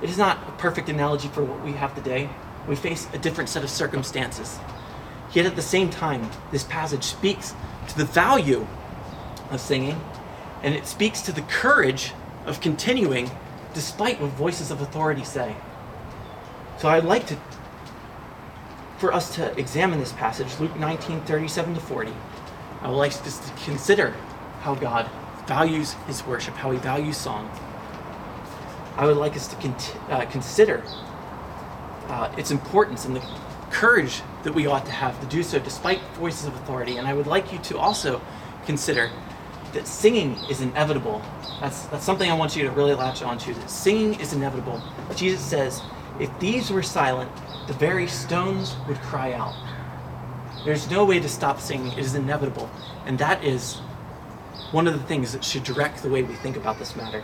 It 0.00 0.10
is 0.10 0.18
not 0.18 0.38
a 0.48 0.52
perfect 0.52 0.88
analogy 0.88 1.28
for 1.28 1.44
what 1.44 1.64
we 1.64 1.72
have 1.72 1.94
today. 1.94 2.28
We 2.68 2.76
face 2.76 3.08
a 3.12 3.18
different 3.18 3.50
set 3.50 3.64
of 3.64 3.70
circumstances. 3.70 4.58
Yet 5.32 5.46
at 5.46 5.56
the 5.56 5.62
same 5.62 5.90
time, 5.90 6.30
this 6.50 6.64
passage 6.64 7.04
speaks 7.04 7.54
to 7.88 7.98
the 7.98 8.04
value 8.04 8.66
of 9.50 9.60
singing, 9.60 10.00
and 10.62 10.74
it 10.74 10.86
speaks 10.86 11.20
to 11.22 11.32
the 11.32 11.42
courage 11.42 12.12
of 12.46 12.60
continuing 12.60 13.30
despite 13.74 14.20
what 14.20 14.30
voices 14.30 14.70
of 14.70 14.80
authority 14.80 15.24
say. 15.24 15.56
So 16.78 16.88
I'd 16.88 17.04
like 17.04 17.26
to 17.28 17.36
for 19.02 19.12
us 19.12 19.34
to 19.34 19.58
examine 19.58 19.98
this 19.98 20.12
passage, 20.12 20.46
Luke 20.60 20.76
19, 20.78 21.22
37 21.22 21.74
to 21.74 21.80
40. 21.80 22.12
I 22.82 22.88
would 22.88 22.94
like 22.94 23.10
us 23.10 23.38
to 23.40 23.64
consider 23.64 24.10
how 24.60 24.76
God 24.76 25.10
values 25.48 25.94
his 26.06 26.24
worship, 26.24 26.54
how 26.54 26.70
he 26.70 26.78
values 26.78 27.16
song. 27.16 27.50
I 28.96 29.06
would 29.06 29.16
like 29.16 29.34
us 29.34 29.48
to 29.48 29.56
con- 29.56 29.74
uh, 30.08 30.24
consider 30.26 30.84
uh, 32.06 32.32
its 32.38 32.52
importance 32.52 33.04
and 33.04 33.16
the 33.16 33.28
courage 33.72 34.22
that 34.44 34.54
we 34.54 34.66
ought 34.66 34.86
to 34.86 34.92
have 34.92 35.20
to 35.20 35.26
do 35.26 35.42
so 35.42 35.58
despite 35.58 36.00
voices 36.14 36.46
of 36.46 36.54
authority. 36.54 36.98
And 36.98 37.08
I 37.08 37.12
would 37.12 37.26
like 37.26 37.52
you 37.52 37.58
to 37.58 37.78
also 37.78 38.22
consider 38.66 39.10
that 39.72 39.88
singing 39.88 40.36
is 40.48 40.60
inevitable. 40.60 41.20
That's, 41.60 41.86
that's 41.86 42.04
something 42.04 42.30
I 42.30 42.34
want 42.34 42.54
you 42.54 42.62
to 42.62 42.70
really 42.70 42.94
latch 42.94 43.20
onto. 43.20 43.52
That 43.52 43.68
singing 43.68 44.20
is 44.20 44.32
inevitable. 44.32 44.80
Jesus 45.16 45.44
says, 45.44 45.82
if 46.20 46.36
these 46.38 46.70
were 46.70 46.82
silent, 46.82 47.30
the 47.66 47.72
very 47.74 48.06
stones 48.06 48.76
would 48.86 48.98
cry 48.98 49.32
out. 49.32 49.54
There's 50.64 50.90
no 50.90 51.04
way 51.04 51.18
to 51.18 51.28
stop 51.28 51.60
singing. 51.60 51.92
It 51.92 51.98
is 51.98 52.14
inevitable. 52.14 52.70
And 53.06 53.18
that 53.18 53.42
is 53.44 53.76
one 54.70 54.86
of 54.86 54.94
the 54.94 55.06
things 55.06 55.32
that 55.32 55.44
should 55.44 55.64
direct 55.64 56.02
the 56.02 56.08
way 56.08 56.22
we 56.22 56.34
think 56.34 56.56
about 56.56 56.78
this 56.78 56.94
matter. 56.94 57.22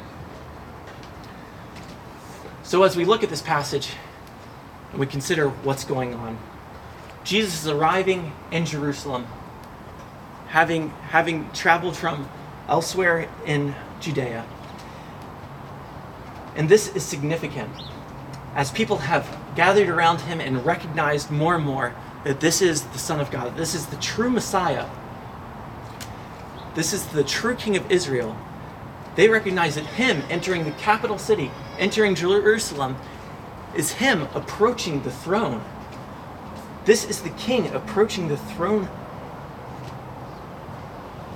So, 2.63 2.83
as 2.83 2.97
we 2.97 3.05
look 3.05 3.23
at 3.23 3.31
this 3.31 3.41
passage 3.41 3.91
and 4.91 5.01
we 5.01 5.07
consider 5.07 5.49
what's 5.49 5.85
going 5.85 6.15
on, 6.15 6.39
Jesus 7.25 7.63
is 7.63 7.69
arriving 7.69 8.33
in 8.51 8.67
Jerusalem, 8.67 9.27
having, 10.49 10.91
having 11.09 11.51
traveled 11.53 11.97
from 11.97 12.29
elsewhere 12.69 13.29
in 13.47 13.75
Judea. 14.01 14.45
And 16.57 16.69
this 16.69 16.95
is 16.95 17.05
significant 17.05 17.71
as 18.59 18.73
people 18.73 18.97
have 18.97 19.25
gathered 19.55 19.89
around 19.89 20.21
him 20.23 20.41
and 20.41 20.67
recognized 20.67 21.31
more 21.31 21.55
and 21.55 21.65
more 21.65 21.95
that 22.25 22.41
this 22.41 22.61
is 22.61 22.83
the 22.83 22.99
Son 22.99 23.21
of 23.21 23.31
God, 23.31 23.57
this 23.57 23.73
is 23.73 23.87
the 23.87 23.97
true 23.99 24.29
Messiah, 24.29 24.91
this 26.75 26.93
is 26.93 27.07
the 27.07 27.23
true 27.23 27.55
King 27.55 27.77
of 27.77 27.89
Israel. 27.89 28.37
They 29.15 29.29
recognize 29.29 29.77
that 29.77 29.87
him 29.87 30.25
entering 30.29 30.65
the 30.65 30.73
capital 30.73 31.19
city, 31.19 31.53
entering 31.79 32.17
Jerusalem, 32.17 32.97
is 33.77 33.93
him 33.93 34.23
approaching 34.35 35.03
the 35.05 35.13
throne. 35.13 35.65
This 36.85 37.05
is 37.05 37.23
the 37.23 37.31
king 37.31 37.69
approaching 37.75 38.27
the 38.27 38.37
throne. 38.37 38.89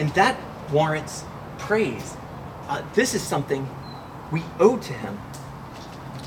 And 0.00 0.10
that 0.14 0.40
warrants 0.72 1.24
praise. 1.58 2.16
Uh, 2.68 2.82
this 2.94 3.14
is 3.14 3.22
something 3.22 3.68
we 4.32 4.42
owe 4.58 4.76
to 4.76 4.92
him. 4.92 5.20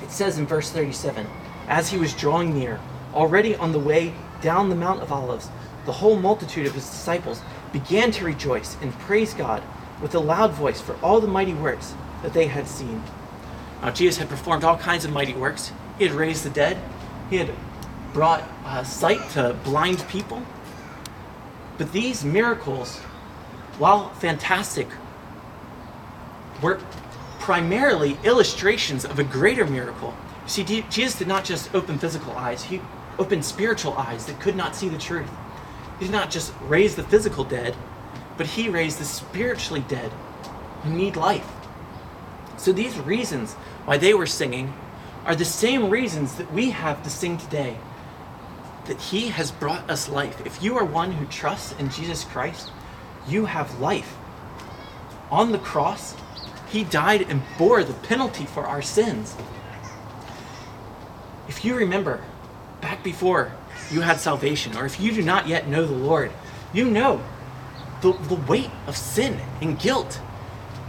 It 0.05 0.11
says 0.11 0.37
in 0.37 0.45
verse 0.45 0.69
37 0.69 1.25
As 1.67 1.89
he 1.89 1.97
was 1.97 2.13
drawing 2.13 2.53
near, 2.53 2.79
already 3.11 3.55
on 3.55 3.71
the 3.71 3.79
way 3.79 4.13
down 4.39 4.69
the 4.69 4.75
Mount 4.75 5.01
of 5.01 5.11
Olives, 5.11 5.49
the 5.87 5.93
whole 5.93 6.15
multitude 6.15 6.67
of 6.67 6.75
his 6.75 6.87
disciples 6.87 7.41
began 7.73 8.11
to 8.11 8.23
rejoice 8.23 8.77
and 8.81 8.93
praise 8.99 9.33
God 9.33 9.63
with 9.99 10.13
a 10.13 10.19
loud 10.19 10.51
voice 10.51 10.79
for 10.79 10.95
all 11.01 11.19
the 11.19 11.27
mighty 11.27 11.55
works 11.55 11.95
that 12.21 12.33
they 12.33 12.45
had 12.45 12.67
seen. 12.67 13.01
Now, 13.81 13.89
Jesus 13.89 14.17
had 14.17 14.29
performed 14.29 14.63
all 14.63 14.77
kinds 14.77 15.05
of 15.05 15.11
mighty 15.11 15.33
works. 15.33 15.71
He 15.97 16.05
had 16.05 16.13
raised 16.13 16.43
the 16.43 16.51
dead, 16.51 16.77
he 17.31 17.37
had 17.37 17.51
brought 18.13 18.43
uh, 18.63 18.83
sight 18.83 19.27
to 19.31 19.55
blind 19.63 20.07
people. 20.07 20.43
But 21.79 21.93
these 21.93 22.23
miracles, 22.23 22.97
while 23.79 24.09
fantastic, 24.13 24.87
were 26.61 26.79
primarily 27.45 28.17
illustrations 28.23 29.05
of 29.05 29.19
a 29.19 29.23
greater 29.23 29.67
miracle. 29.67 30.15
See, 30.47 30.63
Jesus 30.63 31.19
did 31.19 31.27
not 31.27 31.45
just 31.45 31.75
open 31.75 31.99
physical 31.99 32.31
eyes, 32.33 32.63
he 32.63 32.81
opened 33.19 33.45
spiritual 33.45 33.93
eyes 33.93 34.25
that 34.25 34.39
could 34.39 34.55
not 34.55 34.75
see 34.75 34.89
the 34.89 34.97
truth. 34.97 35.29
He 35.99 36.05
did 36.05 36.11
not 36.11 36.31
just 36.31 36.51
raise 36.61 36.95
the 36.95 37.03
physical 37.03 37.43
dead, 37.43 37.75
but 38.35 38.47
he 38.47 38.67
raised 38.67 38.97
the 38.97 39.05
spiritually 39.05 39.85
dead 39.87 40.11
who 40.81 40.89
need 40.89 41.17
life. 41.17 41.47
So 42.57 42.71
these 42.71 42.97
reasons 42.97 43.53
why 43.85 43.99
they 43.99 44.15
were 44.15 44.25
singing 44.25 44.73
are 45.23 45.35
the 45.35 45.45
same 45.45 45.91
reasons 45.91 46.37
that 46.37 46.51
we 46.51 46.71
have 46.71 47.03
to 47.03 47.11
sing 47.11 47.37
today. 47.37 47.77
That 48.85 48.99
he 48.99 49.27
has 49.27 49.51
brought 49.51 49.87
us 49.87 50.09
life. 50.09 50.43
If 50.47 50.63
you 50.63 50.79
are 50.79 50.83
one 50.83 51.11
who 51.11 51.27
trusts 51.27 51.75
in 51.77 51.91
Jesus 51.91 52.23
Christ, 52.23 52.71
you 53.27 53.45
have 53.45 53.79
life. 53.79 54.17
On 55.29 55.51
the 55.51 55.59
cross, 55.59 56.15
he 56.75 56.83
died 56.83 57.21
and 57.29 57.41
bore 57.57 57.85
the 57.85 57.93
penalty 57.93 58.45
for 58.45 58.67
our 58.67 58.81
sins. 58.81 59.33
If 61.47 61.63
you 61.63 61.73
remember 61.73 62.21
back 62.81 63.01
before 63.01 63.53
you 63.89 64.01
had 64.01 64.19
salvation, 64.19 64.75
or 64.75 64.85
if 64.85 64.99
you 64.99 65.13
do 65.13 65.21
not 65.21 65.47
yet 65.47 65.69
know 65.69 65.85
the 65.85 65.93
Lord, 65.93 66.33
you 66.73 66.89
know 66.89 67.23
the, 68.01 68.11
the 68.11 68.35
weight 68.35 68.71
of 68.87 68.97
sin 68.97 69.39
and 69.61 69.79
guilt. 69.79 70.19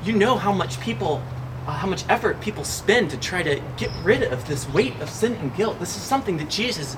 You 0.02 0.14
know 0.14 0.36
how 0.36 0.52
much 0.52 0.80
people, 0.80 1.22
uh, 1.68 1.72
how 1.74 1.86
much 1.86 2.04
effort 2.08 2.40
people 2.40 2.64
spend 2.64 3.10
to 3.10 3.16
try 3.16 3.44
to 3.44 3.62
get 3.76 3.92
rid 4.02 4.24
of 4.24 4.48
this 4.48 4.68
weight 4.70 4.98
of 5.00 5.08
sin 5.08 5.34
and 5.34 5.54
guilt. 5.54 5.78
This 5.78 5.94
is 5.96 6.02
something 6.02 6.36
that 6.38 6.50
Jesus 6.50 6.96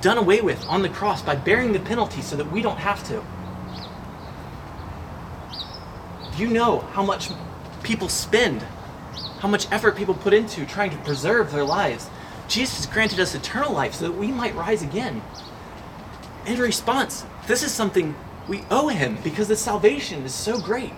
done 0.00 0.18
away 0.18 0.40
with 0.40 0.66
on 0.66 0.82
the 0.82 0.88
cross 0.88 1.22
by 1.22 1.36
bearing 1.36 1.72
the 1.72 1.78
penalty 1.78 2.22
so 2.22 2.34
that 2.34 2.50
we 2.50 2.60
don't 2.60 2.78
have 2.78 3.06
to. 3.06 3.24
You 6.36 6.48
know 6.48 6.80
how 6.92 7.04
much 7.04 7.30
people 7.86 8.08
spend, 8.08 8.62
how 9.38 9.48
much 9.48 9.70
effort 9.70 9.96
people 9.96 10.14
put 10.14 10.34
into 10.34 10.66
trying 10.66 10.90
to 10.90 10.96
preserve 10.98 11.52
their 11.52 11.64
lives. 11.64 12.10
Jesus 12.48 12.84
granted 12.84 13.20
us 13.20 13.34
eternal 13.34 13.72
life 13.72 13.94
so 13.94 14.08
that 14.08 14.18
we 14.18 14.26
might 14.32 14.54
rise 14.56 14.82
again. 14.82 15.22
In 16.46 16.58
response, 16.58 17.24
this 17.46 17.62
is 17.62 17.72
something 17.72 18.14
we 18.48 18.64
owe 18.70 18.88
him 18.88 19.18
because 19.22 19.48
the 19.48 19.56
salvation 19.56 20.24
is 20.24 20.34
so 20.34 20.60
great. 20.60 20.92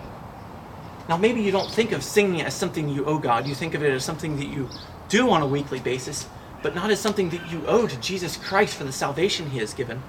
Now, 1.07 1.17
maybe 1.17 1.41
you 1.41 1.51
don't 1.51 1.71
think 1.71 1.91
of 1.91 2.03
singing 2.03 2.41
as 2.41 2.53
something 2.53 2.89
you 2.89 3.05
owe 3.05 3.19
God. 3.19 3.47
You 3.47 3.55
think 3.55 3.73
of 3.75 3.83
it 3.83 3.91
as 3.91 4.03
something 4.03 4.37
that 4.37 4.47
you 4.47 4.69
do 5.09 5.29
on 5.29 5.41
a 5.41 5.47
weekly 5.47 5.79
basis, 5.79 6.27
but 6.61 6.75
not 6.75 6.91
as 6.91 6.99
something 6.99 7.29
that 7.29 7.51
you 7.51 7.63
owe 7.67 7.87
to 7.87 7.99
Jesus 7.99 8.35
Christ 8.35 8.75
for 8.75 8.83
the 8.83 8.91
salvation 8.91 9.49
he 9.49 9.59
has 9.59 9.73
given. 9.73 10.01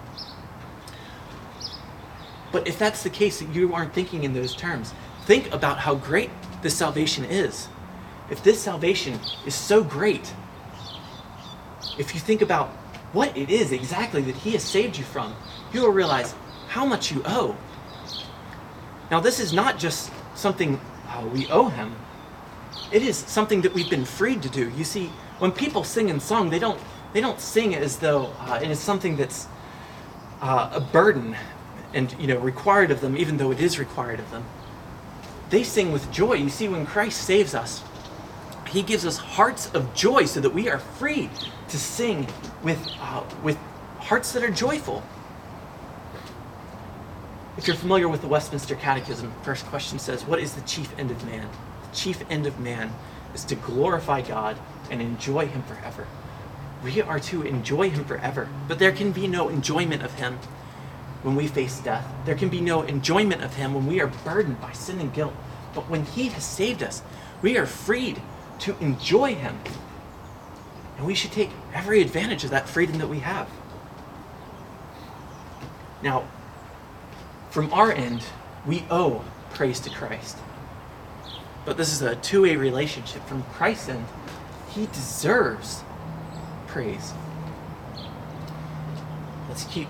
But 2.52 2.66
if 2.66 2.78
that's 2.78 3.02
the 3.02 3.10
case, 3.10 3.40
that 3.40 3.54
you 3.54 3.72
aren't 3.72 3.94
thinking 3.94 4.24
in 4.24 4.34
those 4.34 4.54
terms, 4.54 4.92
think 5.24 5.52
about 5.52 5.78
how 5.78 5.94
great 5.94 6.30
this 6.62 6.76
salvation 6.76 7.24
is. 7.24 7.68
If 8.30 8.42
this 8.42 8.60
salvation 8.60 9.18
is 9.44 9.54
so 9.54 9.82
great, 9.82 10.32
if 11.98 12.14
you 12.14 12.20
think 12.20 12.42
about 12.42 12.68
what 13.12 13.36
it 13.36 13.50
is 13.50 13.72
exactly 13.72 14.22
that 14.22 14.36
he 14.36 14.52
has 14.52 14.62
saved 14.62 14.96
you 14.96 15.04
from, 15.04 15.34
you 15.72 15.80
will 15.80 15.90
realize 15.90 16.34
how 16.68 16.84
much 16.84 17.10
you 17.10 17.22
owe. 17.24 17.56
Now, 19.10 19.18
this 19.20 19.40
is 19.40 19.52
not 19.52 19.78
just 19.78 20.12
something 20.34 20.80
uh, 21.08 21.26
we 21.32 21.48
owe 21.48 21.68
him. 21.68 21.96
It 22.92 23.02
is 23.02 23.16
something 23.16 23.62
that 23.62 23.74
we've 23.74 23.90
been 23.90 24.04
freed 24.04 24.42
to 24.42 24.48
do. 24.48 24.70
You 24.70 24.84
see, 24.84 25.06
when 25.38 25.50
people 25.50 25.82
sing 25.82 26.08
in 26.08 26.20
song, 26.20 26.50
they 26.50 26.58
don't 26.58 26.80
they 27.12 27.20
don't 27.20 27.40
sing 27.40 27.74
as 27.74 27.98
though 27.98 28.32
uh, 28.38 28.60
it 28.62 28.70
is 28.70 28.78
something 28.78 29.16
that's 29.16 29.48
uh, 30.40 30.70
a 30.72 30.80
burden 30.80 31.36
and 31.92 32.14
you 32.20 32.28
know 32.28 32.38
required 32.38 32.92
of 32.92 33.00
them, 33.00 33.16
even 33.16 33.36
though 33.36 33.50
it 33.50 33.60
is 33.60 33.78
required 33.78 34.20
of 34.20 34.30
them. 34.30 34.44
They 35.50 35.64
sing 35.64 35.92
with 35.92 36.10
joy. 36.12 36.34
You 36.34 36.48
see, 36.48 36.68
when 36.68 36.86
Christ 36.86 37.22
saves 37.22 37.54
us, 37.54 37.82
He 38.68 38.82
gives 38.82 39.04
us 39.04 39.18
hearts 39.18 39.70
of 39.74 39.92
joy, 39.94 40.24
so 40.24 40.40
that 40.40 40.50
we 40.50 40.68
are 40.68 40.78
free 40.78 41.28
to 41.68 41.78
sing 41.78 42.28
with 42.62 42.80
uh, 43.00 43.24
with 43.42 43.58
hearts 43.98 44.32
that 44.32 44.42
are 44.42 44.50
joyful. 44.50 45.02
If 47.56 47.66
you're 47.66 47.76
familiar 47.76 48.08
with 48.08 48.22
the 48.22 48.28
Westminster 48.28 48.74
Catechism, 48.74 49.32
first 49.42 49.66
question 49.66 49.98
says, 49.98 50.24
What 50.24 50.38
is 50.38 50.54
the 50.54 50.62
chief 50.62 50.96
end 50.98 51.10
of 51.10 51.24
man? 51.26 51.48
The 51.90 51.96
chief 51.96 52.22
end 52.30 52.46
of 52.46 52.58
man 52.60 52.92
is 53.34 53.44
to 53.44 53.54
glorify 53.54 54.22
God 54.22 54.56
and 54.88 55.02
enjoy 55.02 55.46
Him 55.46 55.62
forever. 55.64 56.06
We 56.82 57.02
are 57.02 57.20
to 57.20 57.42
enjoy 57.42 57.90
Him 57.90 58.04
forever, 58.04 58.48
but 58.66 58.78
there 58.78 58.92
can 58.92 59.12
be 59.12 59.26
no 59.26 59.48
enjoyment 59.48 60.02
of 60.02 60.14
Him 60.14 60.38
when 61.22 61.36
we 61.36 61.46
face 61.46 61.80
death. 61.80 62.06
There 62.24 62.34
can 62.34 62.48
be 62.48 62.60
no 62.60 62.82
enjoyment 62.82 63.42
of 63.42 63.54
Him 63.54 63.74
when 63.74 63.86
we 63.86 64.00
are 64.00 64.06
burdened 64.06 64.60
by 64.60 64.72
sin 64.72 65.00
and 65.00 65.12
guilt. 65.12 65.34
But 65.74 65.88
when 65.88 66.04
He 66.04 66.28
has 66.28 66.44
saved 66.44 66.82
us, 66.82 67.02
we 67.42 67.56
are 67.56 67.66
freed 67.66 68.20
to 68.60 68.76
enjoy 68.78 69.34
Him. 69.34 69.58
And 70.96 71.06
we 71.06 71.14
should 71.14 71.32
take 71.32 71.50
every 71.74 72.00
advantage 72.00 72.44
of 72.44 72.50
that 72.50 72.68
freedom 72.68 72.98
that 72.98 73.08
we 73.08 73.20
have. 73.20 73.48
Now, 76.02 76.24
from 77.50 77.72
our 77.72 77.92
end, 77.92 78.24
we 78.66 78.84
owe 78.90 79.24
praise 79.50 79.80
to 79.80 79.90
Christ. 79.90 80.38
But 81.64 81.76
this 81.76 81.92
is 81.92 82.02
a 82.02 82.16
two 82.16 82.42
way 82.42 82.56
relationship. 82.56 83.26
From 83.26 83.42
Christ's 83.44 83.90
end, 83.90 84.06
He 84.70 84.86
deserves 84.86 85.82
praise. 86.66 87.12
Let's 89.48 89.64
keep 89.64 89.88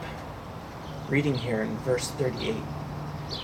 reading 1.11 1.35
here 1.35 1.63
in 1.63 1.77
verse 1.79 2.09
38, 2.13 2.55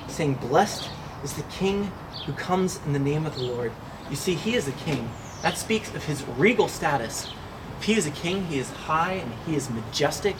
saying, 0.06 0.34
Blessed 0.34 0.88
is 1.24 1.32
the 1.32 1.42
King 1.44 1.90
who 2.24 2.32
comes 2.32 2.80
in 2.86 2.92
the 2.92 2.98
name 2.98 3.26
of 3.26 3.34
the 3.34 3.42
Lord. 3.42 3.72
You 4.08 4.16
see, 4.16 4.34
He 4.34 4.54
is 4.54 4.68
a 4.68 4.72
king. 4.72 5.10
That 5.42 5.58
speaks 5.58 5.92
of 5.94 6.04
His 6.04 6.24
regal 6.38 6.68
status. 6.68 7.32
If 7.78 7.84
He 7.84 7.94
is 7.94 8.06
a 8.06 8.12
king, 8.12 8.44
He 8.46 8.58
is 8.58 8.70
high 8.70 9.14
and 9.14 9.32
He 9.44 9.56
is 9.56 9.68
majestic. 9.68 10.36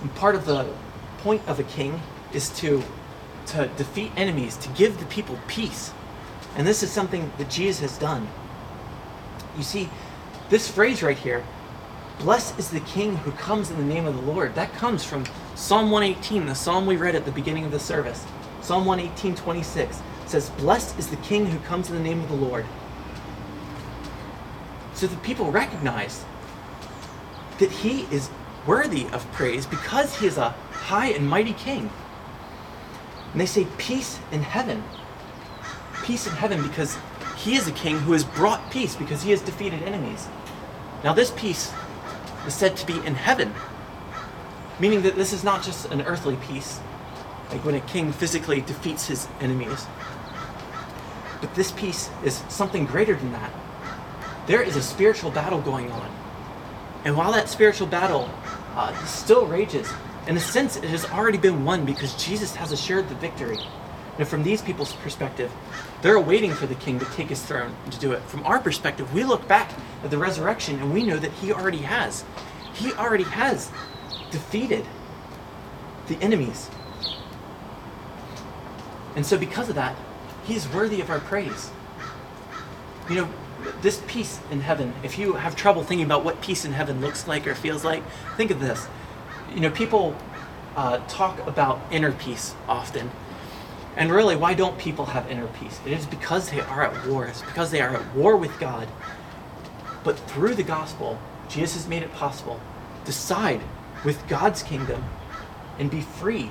And 0.00 0.14
part 0.14 0.36
of 0.36 0.46
the 0.46 0.72
point 1.18 1.42
of 1.48 1.58
a 1.58 1.64
king 1.64 2.00
is 2.32 2.48
to 2.60 2.82
to 3.46 3.68
defeat 3.76 4.12
enemies, 4.16 4.56
to 4.58 4.68
give 4.70 5.00
the 5.00 5.06
people 5.06 5.36
peace. 5.48 5.92
And 6.56 6.66
this 6.66 6.84
is 6.84 6.90
something 6.90 7.32
that 7.38 7.50
Jesus 7.50 7.80
has 7.80 7.98
done. 7.98 8.28
You 9.56 9.64
see, 9.64 9.88
this 10.50 10.70
phrase 10.70 11.02
right 11.02 11.18
here, 11.18 11.44
blessed 12.20 12.58
is 12.58 12.70
the 12.70 12.80
king 12.80 13.16
who 13.16 13.32
comes 13.32 13.70
in 13.70 13.76
the 13.76 13.94
name 13.94 14.06
of 14.06 14.14
the 14.14 14.30
Lord, 14.30 14.54
that 14.54 14.72
comes 14.74 15.02
from 15.02 15.24
Psalm 15.60 15.90
118, 15.90 16.46
the 16.46 16.54
psalm 16.54 16.86
we 16.86 16.96
read 16.96 17.14
at 17.14 17.26
the 17.26 17.30
beginning 17.30 17.66
of 17.66 17.70
the 17.70 17.78
service. 17.78 18.24
Psalm 18.62 18.86
118, 18.86 19.36
26 19.36 20.00
says, 20.24 20.48
Blessed 20.50 20.98
is 20.98 21.08
the 21.08 21.16
king 21.16 21.44
who 21.44 21.58
comes 21.60 21.90
in 21.90 21.96
the 21.96 22.02
name 22.02 22.18
of 22.20 22.30
the 22.30 22.34
Lord. 22.34 22.64
So 24.94 25.06
the 25.06 25.18
people 25.18 25.52
recognize 25.52 26.24
that 27.58 27.70
he 27.70 28.06
is 28.10 28.30
worthy 28.66 29.06
of 29.08 29.30
praise 29.32 29.66
because 29.66 30.18
he 30.18 30.26
is 30.26 30.38
a 30.38 30.48
high 30.72 31.08
and 31.08 31.28
mighty 31.28 31.52
king. 31.52 31.90
And 33.32 33.40
they 33.40 33.46
say, 33.46 33.66
Peace 33.76 34.18
in 34.32 34.42
heaven. 34.42 34.82
Peace 36.02 36.26
in 36.26 36.32
heaven 36.32 36.62
because 36.62 36.96
he 37.36 37.54
is 37.54 37.68
a 37.68 37.72
king 37.72 37.98
who 37.98 38.14
has 38.14 38.24
brought 38.24 38.70
peace 38.72 38.96
because 38.96 39.22
he 39.22 39.30
has 39.30 39.42
defeated 39.42 39.82
enemies. 39.82 40.26
Now, 41.04 41.12
this 41.12 41.32
peace 41.36 41.70
is 42.46 42.54
said 42.54 42.78
to 42.78 42.86
be 42.86 42.96
in 43.04 43.14
heaven, 43.14 43.52
meaning 44.80 45.02
that 45.02 45.14
this 45.14 45.32
is 45.32 45.44
not 45.44 45.62
just 45.62 45.90
an 45.92 46.00
earthly 46.02 46.36
peace, 46.48 46.80
like 47.50 47.64
when 47.64 47.74
a 47.74 47.80
king 47.80 48.12
physically 48.12 48.62
defeats 48.62 49.06
his 49.06 49.28
enemies. 49.40 49.86
But 51.40 51.54
this 51.54 51.72
peace 51.72 52.10
is 52.24 52.42
something 52.48 52.86
greater 52.86 53.14
than 53.14 53.32
that. 53.32 53.52
There 54.46 54.62
is 54.62 54.76
a 54.76 54.82
spiritual 54.82 55.30
battle 55.30 55.60
going 55.60 55.90
on. 55.92 56.10
And 57.04 57.16
while 57.16 57.32
that 57.32 57.48
spiritual 57.48 57.86
battle 57.86 58.30
uh, 58.74 58.94
still 59.04 59.46
rages, 59.46 59.90
in 60.26 60.36
a 60.36 60.40
sense, 60.40 60.76
it 60.76 60.84
has 60.84 61.04
already 61.06 61.38
been 61.38 61.64
won 61.64 61.84
because 61.84 62.14
Jesus 62.22 62.54
has 62.56 62.72
assured 62.72 63.08
the 63.08 63.14
victory. 63.16 63.58
And 64.18 64.28
from 64.28 64.42
these 64.42 64.60
people's 64.60 64.92
perspective, 64.94 65.50
they're 66.02 66.20
waiting 66.20 66.52
for 66.52 66.66
the 66.66 66.74
king 66.74 66.98
to 66.98 67.06
take 67.06 67.28
his 67.28 67.42
throne 67.42 67.74
to 67.90 67.98
do 67.98 68.12
it. 68.12 68.22
From 68.24 68.44
our 68.44 68.58
perspective, 68.58 69.12
we 69.14 69.24
look 69.24 69.46
back 69.48 69.70
at 70.04 70.10
the 70.10 70.18
resurrection 70.18 70.78
and 70.78 70.92
we 70.92 71.04
know 71.04 71.16
that 71.16 71.32
he 71.32 71.52
already 71.52 71.78
has. 71.78 72.24
He 72.74 72.92
already 72.92 73.24
has 73.24 73.70
defeated 74.30 74.84
the 76.08 76.16
enemies. 76.22 76.70
And 79.16 79.26
so, 79.26 79.36
because 79.36 79.68
of 79.68 79.74
that, 79.74 79.96
he 80.44 80.54
is 80.54 80.68
worthy 80.68 81.00
of 81.00 81.10
our 81.10 81.20
praise. 81.20 81.70
You 83.08 83.16
know, 83.16 83.28
this 83.82 84.02
peace 84.06 84.40
in 84.50 84.60
heaven, 84.60 84.94
if 85.02 85.18
you 85.18 85.34
have 85.34 85.56
trouble 85.56 85.82
thinking 85.82 86.04
about 86.04 86.24
what 86.24 86.40
peace 86.40 86.64
in 86.64 86.72
heaven 86.72 87.00
looks 87.00 87.26
like 87.26 87.46
or 87.46 87.54
feels 87.54 87.84
like, 87.84 88.02
think 88.36 88.50
of 88.50 88.60
this. 88.60 88.86
You 89.54 89.60
know, 89.60 89.70
people 89.70 90.16
uh, 90.76 90.98
talk 91.08 91.44
about 91.46 91.80
inner 91.90 92.12
peace 92.12 92.54
often. 92.68 93.10
And 93.96 94.12
really, 94.12 94.36
why 94.36 94.54
don't 94.54 94.78
people 94.78 95.06
have 95.06 95.28
inner 95.30 95.48
peace? 95.48 95.80
It 95.84 95.92
is 95.92 96.06
because 96.06 96.50
they 96.50 96.60
are 96.60 96.82
at 96.84 97.06
war. 97.06 97.26
It's 97.26 97.42
because 97.42 97.70
they 97.70 97.80
are 97.80 97.96
at 97.96 98.14
war 98.14 98.36
with 98.36 98.58
God. 98.60 98.88
But 100.04 100.18
through 100.18 100.54
the 100.54 100.62
gospel, 100.62 101.18
Jesus 101.48 101.82
has 101.82 101.88
made 101.88 102.02
it 102.02 102.12
possible 102.14 102.60
to 103.04 103.12
side 103.12 103.60
with 104.04 104.26
God's 104.28 104.62
kingdom 104.62 105.04
and 105.78 105.90
be 105.90 106.00
free. 106.00 106.50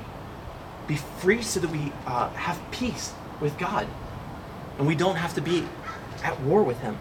Be 0.88 0.96
free 0.96 1.42
so 1.42 1.60
that 1.60 1.70
we 1.70 1.92
uh, 2.06 2.30
have 2.32 2.60
peace 2.72 3.14
with 3.40 3.58
God. 3.58 3.88
And 4.78 4.88
we 4.88 4.96
don't 4.96 5.16
have 5.16 5.34
to 5.36 5.42
be 5.42 5.66
at 6.24 6.40
war 6.42 6.64
with 6.64 6.80
Him. 6.80 6.98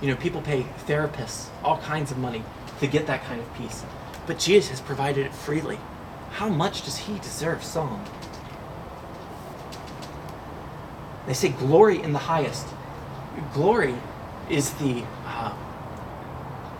You 0.00 0.08
know, 0.08 0.16
people 0.16 0.40
pay 0.42 0.62
therapists 0.86 1.48
all 1.62 1.78
kinds 1.78 2.10
of 2.10 2.18
money 2.18 2.42
to 2.80 2.86
get 2.86 3.06
that 3.06 3.24
kind 3.24 3.40
of 3.40 3.54
peace. 3.54 3.84
But 4.26 4.38
Jesus 4.38 4.70
has 4.70 4.80
provided 4.80 5.26
it 5.26 5.34
freely. 5.34 5.78
How 6.32 6.48
much 6.48 6.84
does 6.84 6.98
He 6.98 7.18
deserve 7.18 7.64
song? 7.64 8.06
They 11.26 11.34
say 11.34 11.48
glory 11.48 12.00
in 12.02 12.12
the 12.12 12.20
highest. 12.20 12.66
Glory 13.52 13.94
is 14.48 14.72
the 14.74 15.02
uh, 15.24 15.35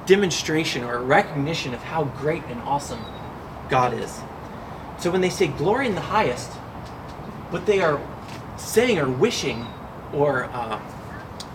demonstration 0.07 0.85
or 0.85 0.95
a 0.95 1.03
recognition 1.03 1.75
of 1.75 1.83
how 1.83 2.05
great 2.05 2.43
and 2.45 2.61
awesome 2.63 3.01
God 3.69 3.93
is. 3.93 4.21
So 4.99 5.11
when 5.11 5.21
they 5.21 5.31
say 5.31 5.49
glory 5.49 5.87
in 5.87 5.95
the 5.95 6.01
highest, 6.01 6.51
what 7.51 7.67
they 7.67 7.81
are 7.81 8.01
saying 8.57 8.99
or 8.99 9.09
wishing 9.09 9.67
or 10.13 10.45
uh, 10.45 10.81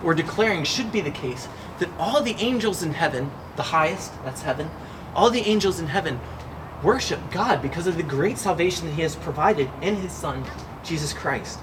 or 0.04 0.14
declaring 0.14 0.64
should 0.64 0.92
be 0.92 1.02
the 1.02 1.12
case 1.12 1.48
that 1.80 1.90
all 1.98 2.22
the 2.22 2.34
angels 2.34 2.84
in 2.84 2.94
heaven, 2.94 3.32
the 3.56 3.64
highest, 3.64 4.12
that's 4.24 4.42
heaven, 4.42 4.70
all 5.16 5.30
the 5.30 5.42
angels 5.42 5.80
in 5.80 5.88
heaven 5.88 6.20
worship 6.84 7.20
God 7.32 7.62
because 7.62 7.88
of 7.88 7.98
the 7.98 8.04
great 8.04 8.38
salvation 8.38 8.88
that 8.88 8.94
He 8.94 9.02
has 9.02 9.16
provided 9.16 9.70
in 9.82 9.96
His 9.96 10.12
Son, 10.12 10.44
Jesus 10.84 11.14
Christ. 11.14 11.60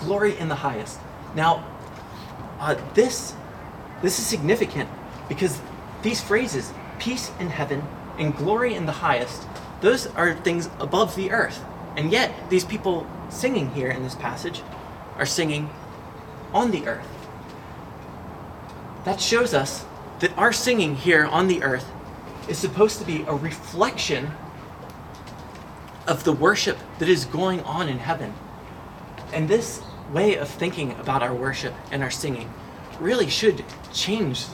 Glory 0.00 0.36
in 0.38 0.48
the 0.48 0.54
highest. 0.54 0.98
Now, 1.34 1.64
uh, 2.58 2.76
this 2.94 3.34
this 4.02 4.18
is 4.18 4.26
significant 4.26 4.88
because 5.28 5.60
these 6.02 6.20
phrases, 6.20 6.72
peace 6.98 7.32
in 7.40 7.48
heaven 7.48 7.82
and 8.18 8.36
glory 8.36 8.74
in 8.74 8.86
the 8.86 8.92
highest, 8.92 9.46
those 9.80 10.06
are 10.08 10.34
things 10.34 10.68
above 10.78 11.16
the 11.16 11.30
earth. 11.30 11.64
And 11.96 12.12
yet, 12.12 12.32
these 12.50 12.64
people 12.64 13.06
singing 13.30 13.70
here 13.70 13.90
in 13.90 14.02
this 14.02 14.14
passage 14.14 14.62
are 15.16 15.26
singing 15.26 15.70
on 16.52 16.70
the 16.70 16.86
earth. 16.86 17.08
That 19.04 19.20
shows 19.20 19.54
us 19.54 19.84
that 20.20 20.36
our 20.36 20.52
singing 20.52 20.96
here 20.96 21.24
on 21.26 21.48
the 21.48 21.62
earth 21.62 21.86
is 22.48 22.58
supposed 22.58 22.98
to 22.98 23.04
be 23.04 23.22
a 23.22 23.34
reflection 23.34 24.30
of 26.06 26.24
the 26.24 26.32
worship 26.32 26.78
that 26.98 27.08
is 27.08 27.24
going 27.24 27.60
on 27.62 27.88
in 27.88 27.98
heaven. 27.98 28.32
And 29.32 29.48
this 29.48 29.82
way 30.12 30.36
of 30.36 30.48
thinking 30.48 30.92
about 30.92 31.22
our 31.22 31.34
worship 31.34 31.74
and 31.90 32.02
our 32.02 32.10
singing 32.10 32.52
really 33.00 33.28
should 33.28 33.64
change. 33.92 34.46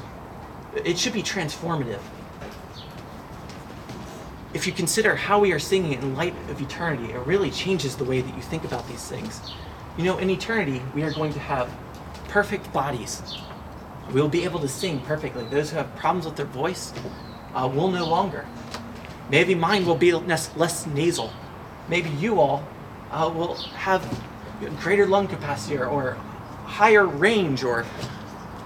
It 0.74 0.98
should 0.98 1.12
be 1.12 1.22
transformative. 1.22 2.00
If 4.54 4.66
you 4.66 4.72
consider 4.72 5.16
how 5.16 5.40
we 5.40 5.52
are 5.52 5.58
singing 5.58 5.94
in 5.94 6.14
light 6.14 6.34
of 6.50 6.60
eternity, 6.60 7.12
it 7.12 7.26
really 7.26 7.50
changes 7.50 7.96
the 7.96 8.04
way 8.04 8.20
that 8.20 8.36
you 8.36 8.42
think 8.42 8.64
about 8.64 8.86
these 8.86 9.04
things. 9.06 9.40
You 9.96 10.04
know, 10.04 10.18
in 10.18 10.28
eternity, 10.30 10.82
we 10.94 11.02
are 11.02 11.12
going 11.12 11.32
to 11.32 11.38
have 11.38 11.70
perfect 12.28 12.72
bodies. 12.72 13.22
We'll 14.10 14.28
be 14.28 14.44
able 14.44 14.60
to 14.60 14.68
sing 14.68 15.00
perfectly. 15.00 15.44
Those 15.44 15.70
who 15.70 15.76
have 15.76 15.94
problems 15.96 16.26
with 16.26 16.36
their 16.36 16.46
voice 16.46 16.92
uh, 17.54 17.70
will 17.72 17.90
no 17.90 18.06
longer. 18.06 18.46
Maybe 19.30 19.54
mine 19.54 19.86
will 19.86 19.96
be 19.96 20.12
less, 20.12 20.86
nasal. 20.86 21.32
Maybe 21.88 22.10
you 22.10 22.40
all 22.40 22.66
uh, 23.10 23.32
will 23.34 23.54
have 23.54 24.02
greater 24.70 25.06
lung 25.06 25.28
capacity 25.28 25.76
or, 25.76 25.86
or 25.86 26.14
higher 26.64 27.06
range 27.06 27.64
or 27.64 27.84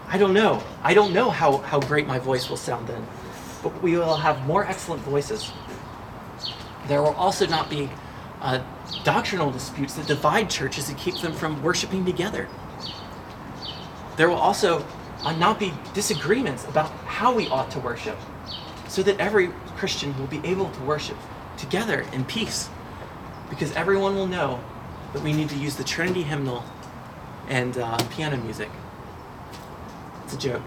I 0.09 0.18
don't 0.18 0.35
know. 0.35 0.62
I 0.82 0.94
don't 0.94 1.12
know 1.12 1.30
how, 1.30 1.59
how 1.59 1.80
great 1.80 2.06
my 2.06 2.18
voice 2.18 2.48
will 2.48 2.56
sound 2.56 2.87
then. 2.87 3.06
But 3.62 3.82
we 3.82 3.96
will 3.96 4.16
have 4.16 4.46
more 4.46 4.64
excellent 4.64 5.02
voices. 5.02 5.50
There 6.87 7.02
will 7.02 7.14
also 7.14 7.46
not 7.46 7.68
be 7.68 7.90
uh, 8.40 8.62
doctrinal 9.02 9.50
disputes 9.50 9.94
that 9.94 10.06
divide 10.06 10.48
churches 10.48 10.88
and 10.88 10.96
keep 10.96 11.16
them 11.16 11.32
from 11.32 11.61
worshiping 11.62 12.04
together. 12.04 12.48
There 14.16 14.28
will 14.28 14.37
also 14.37 14.87
uh, 15.22 15.32
not 15.37 15.59
be 15.59 15.72
disagreements 15.92 16.64
about 16.66 16.90
how 17.06 17.35
we 17.35 17.48
ought 17.48 17.70
to 17.72 17.80
worship, 17.80 18.16
so 18.88 19.02
that 19.02 19.18
every 19.18 19.48
Christian 19.76 20.16
will 20.18 20.28
be 20.28 20.40
able 20.44 20.70
to 20.70 20.80
worship 20.82 21.16
together 21.56 22.06
in 22.12 22.24
peace. 22.24 22.70
Because 23.50 23.72
everyone 23.72 24.14
will 24.14 24.26
know 24.26 24.61
that 25.12 25.23
we 25.23 25.33
need 25.33 25.49
to 25.51 25.57
use 25.57 25.77
the 25.77 25.85
Trinity 25.85 26.23
hymnal 26.23 26.64
and 27.49 27.79
uh, 27.79 27.97
piano 28.11 28.37
music. 28.37 28.71
It's 30.25 30.35
a 30.35 30.38
joke. 30.38 30.62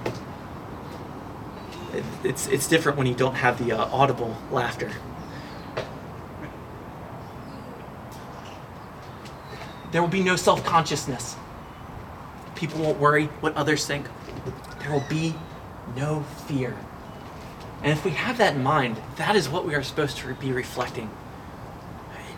It, 1.94 2.04
it's, 2.24 2.48
it's 2.48 2.68
different 2.68 2.98
when 2.98 3.08
you 3.08 3.16
don't 3.16 3.36
have 3.36 3.64
the 3.64 3.74
uh, 3.74 3.86
audible 3.86 4.38
laughter. 4.52 4.92
There 9.92 10.02
will 10.02 10.10
be 10.10 10.24
no 10.24 10.36
self 10.36 10.64
consciousness. 10.64 11.36
People 12.56 12.82
won't 12.82 13.00
worry 13.00 13.26
what 13.42 13.56
others 13.56 13.86
think. 13.86 14.06
There 14.82 14.92
will 14.92 15.06
be 15.10 15.36
no 15.96 16.24
fear. 16.48 16.78
And 17.82 17.92
if 17.92 18.04
we 18.04 18.12
have 18.12 18.38
that 18.38 18.56
in 18.56 18.64
mind, 18.64 19.02
that 19.16 19.36
is 19.36 19.50
what 19.50 19.66
we 19.66 19.74
are 19.74 19.84
supposed 19.84 20.18
to 20.18 20.34
be 20.36 20.52
reflecting. 20.52 21.10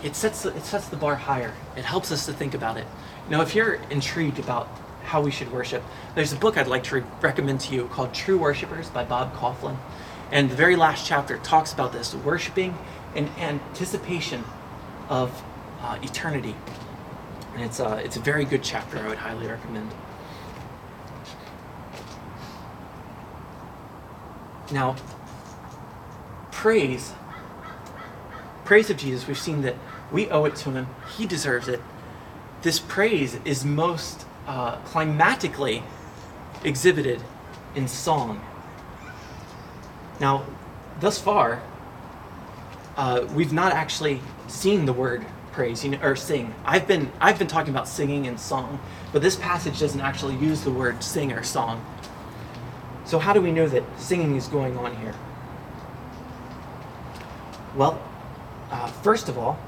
It 0.03 0.15
sets, 0.15 0.43
the, 0.43 0.55
it 0.55 0.63
sets 0.63 0.87
the 0.87 0.97
bar 0.97 1.15
higher. 1.15 1.53
It 1.77 1.85
helps 1.85 2.11
us 2.11 2.25
to 2.25 2.33
think 2.33 2.53
about 2.53 2.77
it. 2.77 2.87
Now, 3.29 3.41
if 3.41 3.53
you're 3.53 3.75
intrigued 3.89 4.39
about 4.39 4.67
how 5.03 5.21
we 5.21 5.31
should 5.31 5.51
worship, 5.51 5.83
there's 6.15 6.33
a 6.33 6.35
book 6.35 6.57
I'd 6.57 6.67
like 6.67 6.83
to 6.85 6.95
re- 6.95 7.03
recommend 7.21 7.59
to 7.61 7.75
you 7.75 7.87
called 7.87 8.13
True 8.13 8.37
Worshippers 8.37 8.89
by 8.89 9.03
Bob 9.03 9.33
Kauflin, 9.35 9.77
And 10.31 10.49
the 10.49 10.55
very 10.55 10.75
last 10.75 11.05
chapter 11.05 11.37
talks 11.39 11.73
about 11.73 11.91
this 11.91 12.15
worshiping 12.15 12.77
in 13.15 13.27
anticipation 13.37 14.43
of 15.09 15.43
uh, 15.81 15.99
eternity. 16.01 16.55
And 17.53 17.63
it's, 17.63 17.79
uh, 17.79 18.01
it's 18.03 18.15
a 18.15 18.21
very 18.21 18.45
good 18.45 18.63
chapter 18.63 18.97
I 18.97 19.09
would 19.09 19.17
highly 19.17 19.47
recommend. 19.47 19.91
Now, 24.71 24.95
praise, 26.51 27.11
praise 28.63 28.89
of 28.89 28.95
Jesus, 28.95 29.27
we've 29.27 29.37
seen 29.37 29.63
that 29.63 29.75
we 30.11 30.29
owe 30.29 30.45
it 30.45 30.55
to 30.57 30.71
him. 30.71 30.87
He 31.17 31.25
deserves 31.25 31.67
it. 31.67 31.81
This 32.61 32.79
praise 32.79 33.39
is 33.45 33.65
most 33.65 34.25
uh, 34.47 34.75
climatically 34.77 35.83
exhibited 36.63 37.21
in 37.75 37.87
song. 37.87 38.41
Now, 40.19 40.45
thus 40.99 41.19
far, 41.19 41.61
uh, 42.97 43.25
we've 43.33 43.53
not 43.53 43.71
actually 43.73 44.21
seen 44.47 44.85
the 44.85 44.93
word 44.93 45.25
praise 45.51 45.83
you 45.83 45.91
know, 45.91 45.99
or 46.01 46.15
sing. 46.15 46.53
I've 46.65 46.87
been 46.87 47.11
I've 47.19 47.37
been 47.37 47.47
talking 47.47 47.73
about 47.73 47.87
singing 47.87 48.27
and 48.27 48.39
song, 48.39 48.79
but 49.11 49.21
this 49.21 49.35
passage 49.35 49.79
doesn't 49.79 50.01
actually 50.01 50.35
use 50.37 50.61
the 50.61 50.71
word 50.71 51.03
sing 51.03 51.31
or 51.31 51.43
song. 51.43 51.83
So 53.05 53.19
how 53.19 53.33
do 53.33 53.41
we 53.41 53.51
know 53.51 53.67
that 53.67 53.83
singing 53.99 54.35
is 54.35 54.47
going 54.47 54.77
on 54.77 54.95
here? 54.97 55.15
Well, 57.75 58.01
uh, 58.69 58.87
first 58.87 59.27
of 59.29 59.37
all, 59.37 59.59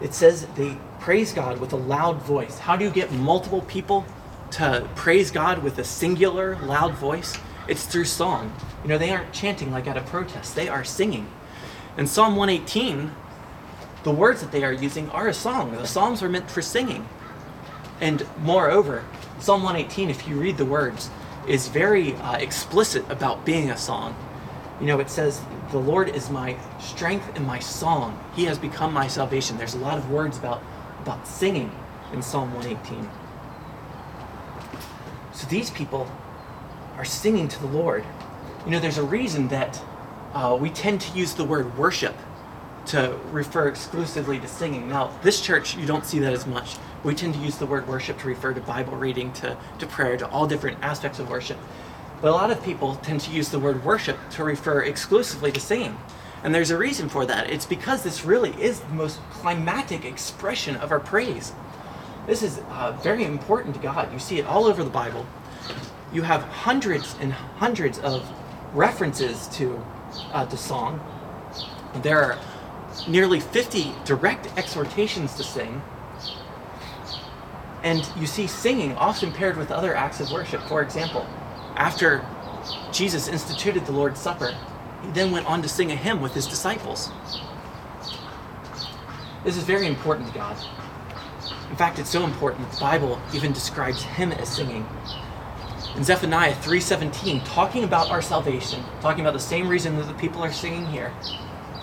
it 0.00 0.14
says 0.14 0.46
they 0.56 0.76
praise 1.00 1.32
God 1.32 1.60
with 1.60 1.72
a 1.72 1.76
loud 1.76 2.22
voice. 2.22 2.58
How 2.58 2.76
do 2.76 2.84
you 2.84 2.90
get 2.90 3.12
multiple 3.12 3.62
people 3.62 4.04
to 4.52 4.88
praise 4.94 5.30
God 5.30 5.62
with 5.62 5.78
a 5.78 5.84
singular 5.84 6.56
loud 6.62 6.94
voice? 6.94 7.36
It's 7.68 7.86
through 7.86 8.04
song. 8.04 8.54
You 8.82 8.88
know, 8.88 8.98
they 8.98 9.10
aren't 9.10 9.32
chanting 9.32 9.70
like 9.70 9.86
at 9.86 9.96
a 9.96 10.02
protest, 10.02 10.54
they 10.54 10.68
are 10.68 10.84
singing. 10.84 11.28
In 11.96 12.06
Psalm 12.06 12.36
118, 12.36 13.12
the 14.02 14.10
words 14.10 14.40
that 14.40 14.52
they 14.52 14.64
are 14.64 14.72
using 14.72 15.08
are 15.10 15.28
a 15.28 15.34
song. 15.34 15.72
The 15.72 15.86
Psalms 15.86 16.22
are 16.22 16.28
meant 16.28 16.50
for 16.50 16.60
singing. 16.60 17.08
And 18.00 18.26
moreover, 18.38 19.04
Psalm 19.38 19.62
118, 19.62 20.10
if 20.10 20.28
you 20.28 20.36
read 20.36 20.58
the 20.58 20.64
words, 20.64 21.10
is 21.46 21.68
very 21.68 22.14
uh, 22.14 22.36
explicit 22.36 23.08
about 23.10 23.44
being 23.44 23.70
a 23.70 23.76
song. 23.76 24.14
You 24.80 24.86
know, 24.86 24.98
it 24.98 25.08
says, 25.08 25.40
The 25.70 25.78
Lord 25.78 26.08
is 26.08 26.30
my 26.30 26.56
strength 26.80 27.36
and 27.36 27.46
my 27.46 27.58
song. 27.58 28.18
He 28.34 28.44
has 28.44 28.58
become 28.58 28.92
my 28.92 29.06
salvation. 29.06 29.56
There's 29.56 29.74
a 29.74 29.78
lot 29.78 29.98
of 29.98 30.10
words 30.10 30.36
about, 30.36 30.62
about 31.00 31.26
singing 31.26 31.70
in 32.12 32.22
Psalm 32.22 32.52
118. 32.54 33.08
So 35.32 35.46
these 35.48 35.70
people 35.70 36.10
are 36.96 37.04
singing 37.04 37.48
to 37.48 37.60
the 37.60 37.66
Lord. 37.66 38.04
You 38.64 38.72
know, 38.72 38.80
there's 38.80 38.98
a 38.98 39.04
reason 39.04 39.48
that 39.48 39.80
uh, 40.32 40.56
we 40.60 40.70
tend 40.70 41.00
to 41.02 41.18
use 41.18 41.34
the 41.34 41.44
word 41.44 41.76
worship 41.78 42.16
to 42.86 43.18
refer 43.30 43.68
exclusively 43.68 44.38
to 44.38 44.48
singing. 44.48 44.88
Now, 44.88 45.16
this 45.22 45.40
church, 45.40 45.76
you 45.76 45.86
don't 45.86 46.04
see 46.04 46.18
that 46.20 46.32
as 46.32 46.46
much. 46.46 46.76
We 47.02 47.14
tend 47.14 47.34
to 47.34 47.40
use 47.40 47.56
the 47.56 47.66
word 47.66 47.86
worship 47.88 48.18
to 48.20 48.28
refer 48.28 48.52
to 48.52 48.60
Bible 48.60 48.96
reading, 48.96 49.32
to, 49.34 49.56
to 49.78 49.86
prayer, 49.86 50.16
to 50.16 50.28
all 50.28 50.46
different 50.46 50.78
aspects 50.82 51.18
of 51.18 51.28
worship. 51.30 51.58
But 52.20 52.30
a 52.30 52.32
lot 52.32 52.50
of 52.50 52.62
people 52.62 52.96
tend 52.96 53.20
to 53.22 53.30
use 53.30 53.48
the 53.50 53.58
word 53.58 53.84
worship 53.84 54.18
to 54.30 54.44
refer 54.44 54.82
exclusively 54.82 55.52
to 55.52 55.60
singing. 55.60 55.98
And 56.42 56.54
there's 56.54 56.70
a 56.70 56.76
reason 56.76 57.08
for 57.08 57.24
that. 57.26 57.50
It's 57.50 57.66
because 57.66 58.02
this 58.02 58.24
really 58.24 58.50
is 58.62 58.80
the 58.80 58.94
most 58.94 59.18
climatic 59.30 60.04
expression 60.04 60.76
of 60.76 60.92
our 60.92 61.00
praise. 61.00 61.52
This 62.26 62.42
is 62.42 62.58
uh, 62.70 62.92
very 63.02 63.24
important 63.24 63.74
to 63.76 63.80
God. 63.80 64.12
You 64.12 64.18
see 64.18 64.38
it 64.38 64.46
all 64.46 64.66
over 64.66 64.84
the 64.84 64.90
Bible. 64.90 65.26
You 66.12 66.22
have 66.22 66.42
hundreds 66.42 67.16
and 67.20 67.32
hundreds 67.32 67.98
of 67.98 68.26
references 68.74 69.48
to, 69.48 69.82
uh, 70.32 70.46
to 70.46 70.56
song. 70.56 71.00
There 72.02 72.22
are 72.22 72.38
nearly 73.08 73.40
50 73.40 73.92
direct 74.04 74.46
exhortations 74.58 75.34
to 75.36 75.42
sing. 75.42 75.82
And 77.82 78.08
you 78.18 78.26
see 78.26 78.46
singing 78.46 78.94
often 78.96 79.32
paired 79.32 79.56
with 79.56 79.70
other 79.70 79.94
acts 79.94 80.20
of 80.20 80.30
worship. 80.30 80.62
For 80.62 80.82
example, 80.82 81.26
after 81.76 82.24
Jesus 82.92 83.28
instituted 83.28 83.86
the 83.86 83.92
Lord's 83.92 84.20
Supper, 84.20 84.56
he 85.02 85.10
then 85.10 85.30
went 85.30 85.46
on 85.46 85.62
to 85.62 85.68
sing 85.68 85.92
a 85.92 85.96
hymn 85.96 86.20
with 86.20 86.34
his 86.34 86.46
disciples. 86.46 87.10
This 89.44 89.56
is 89.56 89.64
very 89.64 89.86
important 89.86 90.28
to 90.28 90.34
God. 90.34 90.56
In 91.70 91.76
fact, 91.76 91.98
it's 91.98 92.10
so 92.10 92.24
important 92.24 92.68
that 92.68 92.76
the 92.76 92.80
Bible 92.80 93.20
even 93.34 93.52
describes 93.52 94.02
him 94.02 94.32
as 94.32 94.48
singing. 94.48 94.86
In 95.96 96.02
Zephaniah 96.02 96.54
3:17, 96.54 97.44
talking 97.44 97.84
about 97.84 98.10
our 98.10 98.22
salvation, 98.22 98.82
talking 99.00 99.20
about 99.20 99.34
the 99.34 99.40
same 99.40 99.68
reason 99.68 99.96
that 99.96 100.06
the 100.06 100.14
people 100.14 100.42
are 100.42 100.52
singing 100.52 100.86
here, 100.86 101.12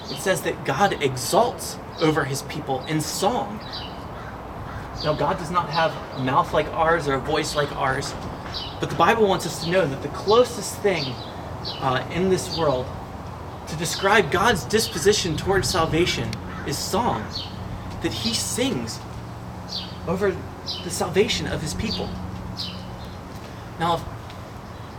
it 0.10 0.18
says 0.18 0.42
that 0.42 0.66
God 0.66 1.02
exalts 1.04 1.78
over 2.02 2.26
his 2.26 2.42
people 2.44 2.84
in 2.88 3.00
song. 3.00 3.60
Now, 5.04 5.14
God 5.14 5.38
does 5.38 5.52
not 5.52 5.70
have 5.70 5.94
a 6.16 6.24
mouth 6.24 6.54
like 6.54 6.68
ours 6.74 7.08
or 7.08 7.14
a 7.16 7.20
voice 7.20 7.56
like 7.56 7.72
ours, 7.76 8.14
but 8.80 8.90
the 8.90 8.96
Bible 8.96 9.28
wants 9.28 9.46
us 9.46 9.64
to 9.64 9.70
know 9.70 9.86
that 9.86 10.02
the 10.02 10.10
closest 10.10 10.78
thing 10.80 11.04
uh, 11.80 12.08
in 12.14 12.30
this 12.30 12.58
world 12.58 12.86
to 13.68 13.76
describe 13.78 14.32
God's 14.32 14.66
disposition 14.66 15.38
towards 15.38 15.70
salvation 15.70 16.30
is 16.68 16.78
song, 16.78 17.24
that 18.02 18.12
he 18.12 18.34
sings 18.34 19.00
over 20.08 20.36
the 20.84 20.90
salvation 20.90 21.48
of 21.48 21.62
his 21.62 21.74
people. 21.74 22.10
Now, 23.80 24.04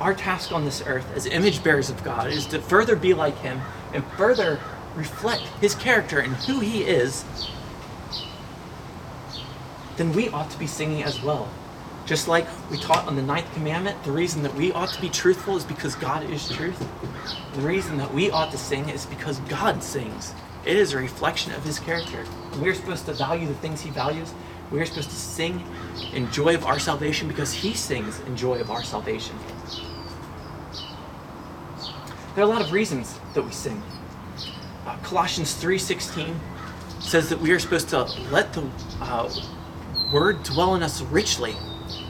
our 0.01 0.15
task 0.15 0.53
on 0.53 0.65
this 0.65 0.83
earth 0.87 1.07
as 1.15 1.27
image 1.27 1.63
bearers 1.63 1.91
of 1.91 2.03
God 2.03 2.29
is 2.29 2.47
to 2.47 2.61
further 2.61 2.97
be 2.97 3.15
like 3.15 3.39
him 3.39 3.61
and 3.93 4.05
further 4.13 4.59
reflect 4.97 5.43
his 5.61 5.75
character 5.75 6.19
and 6.19 6.35
who 6.35 6.61
he 6.61 6.83
is, 6.83 7.25
then 9.97 10.13
we 10.13 10.29
ought 10.31 10.51
to 10.51 10.59
be 10.59 10.67
singing 10.67 11.03
as 11.03 11.23
well. 11.23 11.49
Just 12.05 12.27
like 12.27 12.47
we 12.71 12.79
taught 12.79 13.07
on 13.07 13.15
the 13.15 13.23
ninth 13.23 13.53
commandment, 13.55 14.03
the 14.05 14.11
reason 14.11 14.43
that 14.43 14.55
we 14.55 14.73
ought 14.73 14.89
to 14.91 15.01
be 15.01 15.09
truthful 15.09 15.57
is 15.57 15.65
because 15.65 15.95
God 15.95 16.29
is 16.31 16.49
truth. 16.49 16.85
The 17.55 17.61
reason 17.61 17.97
that 17.99 18.13
we 18.13 18.31
ought 18.31 18.51
to 18.51 18.59
sing 18.59 18.89
is 18.89 19.07
because 19.07 19.39
God 19.41 19.83
sings. 19.83 20.35
It 20.65 20.77
is 20.77 20.93
a 20.93 20.99
reflection 20.99 21.53
of 21.53 21.65
his 21.65 21.79
character. 21.79 22.25
We're 22.61 22.75
supposed 22.75 23.07
to 23.07 23.13
value 23.15 23.47
the 23.47 23.55
things 23.55 23.81
he 23.81 23.91
values. 23.91 24.33
We're 24.71 24.87
supposed 24.87 25.11
to 25.11 25.17
sing 25.17 25.65
in 26.13 26.31
joy 26.33 26.55
of 26.55 26.65
our 26.65 26.79
salvation 26.79 27.29
because 27.29 27.53
he 27.53 27.75
sings 27.75 28.21
in 28.21 28.37
joy 28.37 28.61
of 28.61 28.71
our 28.71 28.83
salvation. 28.83 29.37
There 32.35 32.45
are 32.45 32.49
a 32.49 32.51
lot 32.51 32.63
of 32.63 32.73
reasons 32.73 33.19
that 33.35 33.43
we 33.43 33.53
sing. 33.53 33.83
Uh, 34.87 34.97
Colossians 35.03 35.55
3:16 35.55 36.35
says 37.01 37.29
that 37.29 37.41
we 37.41 37.51
are 37.53 37.59
supposed 37.59 37.91
to 37.91 38.05
let 38.31 38.53
the 38.55 38.65
uh, 39.01 39.29
word 40.13 40.43
dwell 40.43 40.75
in 40.75 40.83
us 40.83 41.03
richly. 41.03 41.55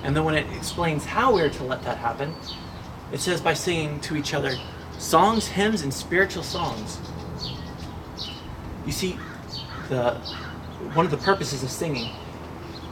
And 0.03 0.17
then 0.17 0.25
when 0.25 0.35
it 0.35 0.47
explains 0.57 1.05
how 1.05 1.33
we're 1.35 1.51
to 1.51 1.65
let 1.65 1.83
that 1.85 1.99
happen, 1.99 2.35
it 3.13 3.21
says 3.21 3.41
by 3.41 3.55
singing 3.55 4.01
to 4.01 4.17
each 4.17 4.35
other 4.35 4.57
songs, 4.99 5.47
hymns, 5.47 5.83
and 5.83 5.93
spiritual 5.93 6.43
songs. 6.43 6.99
You 8.87 8.93
see, 8.93 9.19
the 9.89 10.15
one 10.95 11.05
of 11.05 11.11
the 11.11 11.19
purposes 11.19 11.63
of 11.63 11.71
singing 11.71 12.13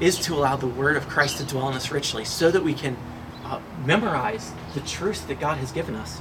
is 0.01 0.19
to 0.21 0.35
allow 0.35 0.57
the 0.57 0.67
word 0.67 0.97
of 0.97 1.09
Christ 1.09 1.39
to 1.39 1.45
dwell 1.45 1.69
in 1.69 1.75
us 1.75 1.91
richly 1.91 2.25
so 2.25 2.51
that 2.51 2.63
we 2.63 2.73
can 2.73 2.97
uh, 3.45 3.61
memorize 3.85 4.53
the 4.75 4.81
truth 4.81 5.27
that 5.29 5.41
God 5.41 5.59
has 5.59 5.73
given 5.73 5.95
us. 5.95 6.21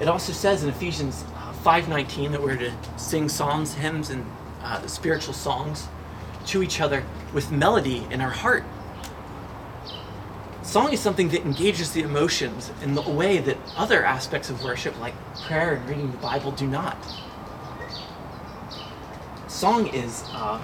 It 0.00 0.08
also 0.08 0.32
says 0.32 0.62
in 0.62 0.68
Ephesians 0.68 1.24
5:19 1.62 2.32
that 2.32 2.42
we're 2.42 2.56
to 2.56 2.72
sing 2.96 3.28
psalms, 3.28 3.74
hymns, 3.74 4.10
and 4.10 4.26
uh, 4.62 4.86
spiritual 4.86 5.34
songs 5.34 5.88
to 6.46 6.62
each 6.62 6.80
other 6.80 7.04
with 7.32 7.50
melody 7.50 8.06
in 8.10 8.20
our 8.20 8.30
heart. 8.30 8.64
Song 10.62 10.92
is 10.92 11.00
something 11.00 11.28
that 11.28 11.42
engages 11.42 11.92
the 11.92 12.02
emotions 12.02 12.72
in 12.82 12.94
the 12.94 13.02
way 13.02 13.38
that 13.38 13.58
other 13.76 14.04
aspects 14.04 14.48
of 14.48 14.64
worship, 14.64 14.98
like 14.98 15.14
prayer 15.42 15.74
and 15.74 15.88
reading 15.88 16.10
the 16.10 16.16
Bible, 16.16 16.52
do 16.52 16.66
not. 16.66 16.96
Song 19.46 19.86
is 19.88 20.24
uh, 20.32 20.60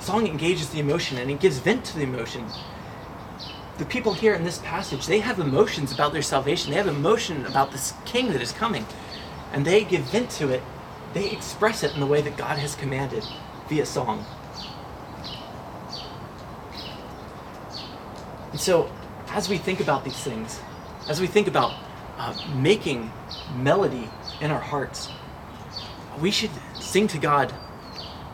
song 0.00 0.26
engages 0.26 0.68
the 0.70 0.80
emotion 0.80 1.16
and 1.18 1.30
it 1.30 1.40
gives 1.40 1.58
vent 1.58 1.84
to 1.86 1.96
the 1.96 2.02
emotion. 2.02 2.44
The 3.78 3.84
people 3.86 4.12
here 4.12 4.34
in 4.34 4.44
this 4.44 4.58
passage, 4.58 5.06
they 5.06 5.20
have 5.20 5.38
emotions 5.38 5.92
about 5.92 6.12
their 6.12 6.22
salvation. 6.22 6.70
They 6.70 6.76
have 6.76 6.88
emotion 6.88 7.46
about 7.46 7.72
this 7.72 7.94
king 8.04 8.32
that 8.32 8.42
is 8.42 8.52
coming, 8.52 8.84
and 9.52 9.64
they 9.64 9.82
give 9.82 10.02
vent 10.02 10.30
to 10.32 10.50
it. 10.50 10.62
They 11.14 11.30
express 11.30 11.82
it 11.82 11.94
in 11.94 12.00
the 12.00 12.06
way 12.06 12.20
that 12.20 12.36
God 12.36 12.58
has 12.58 12.74
commanded 12.74 13.24
via 13.68 13.86
song. 13.86 14.26
And 18.52 18.60
so, 18.60 18.90
as 19.30 19.48
we 19.48 19.56
think 19.58 19.80
about 19.80 20.04
these 20.04 20.16
things, 20.16 20.60
as 21.08 21.20
we 21.20 21.26
think 21.26 21.48
about 21.48 21.74
uh, 22.18 22.36
making 22.54 23.10
melody 23.56 24.08
in 24.40 24.50
our 24.50 24.60
hearts, 24.60 25.08
we 26.20 26.30
should 26.30 26.50
sing 26.78 27.08
to 27.08 27.18
God 27.18 27.52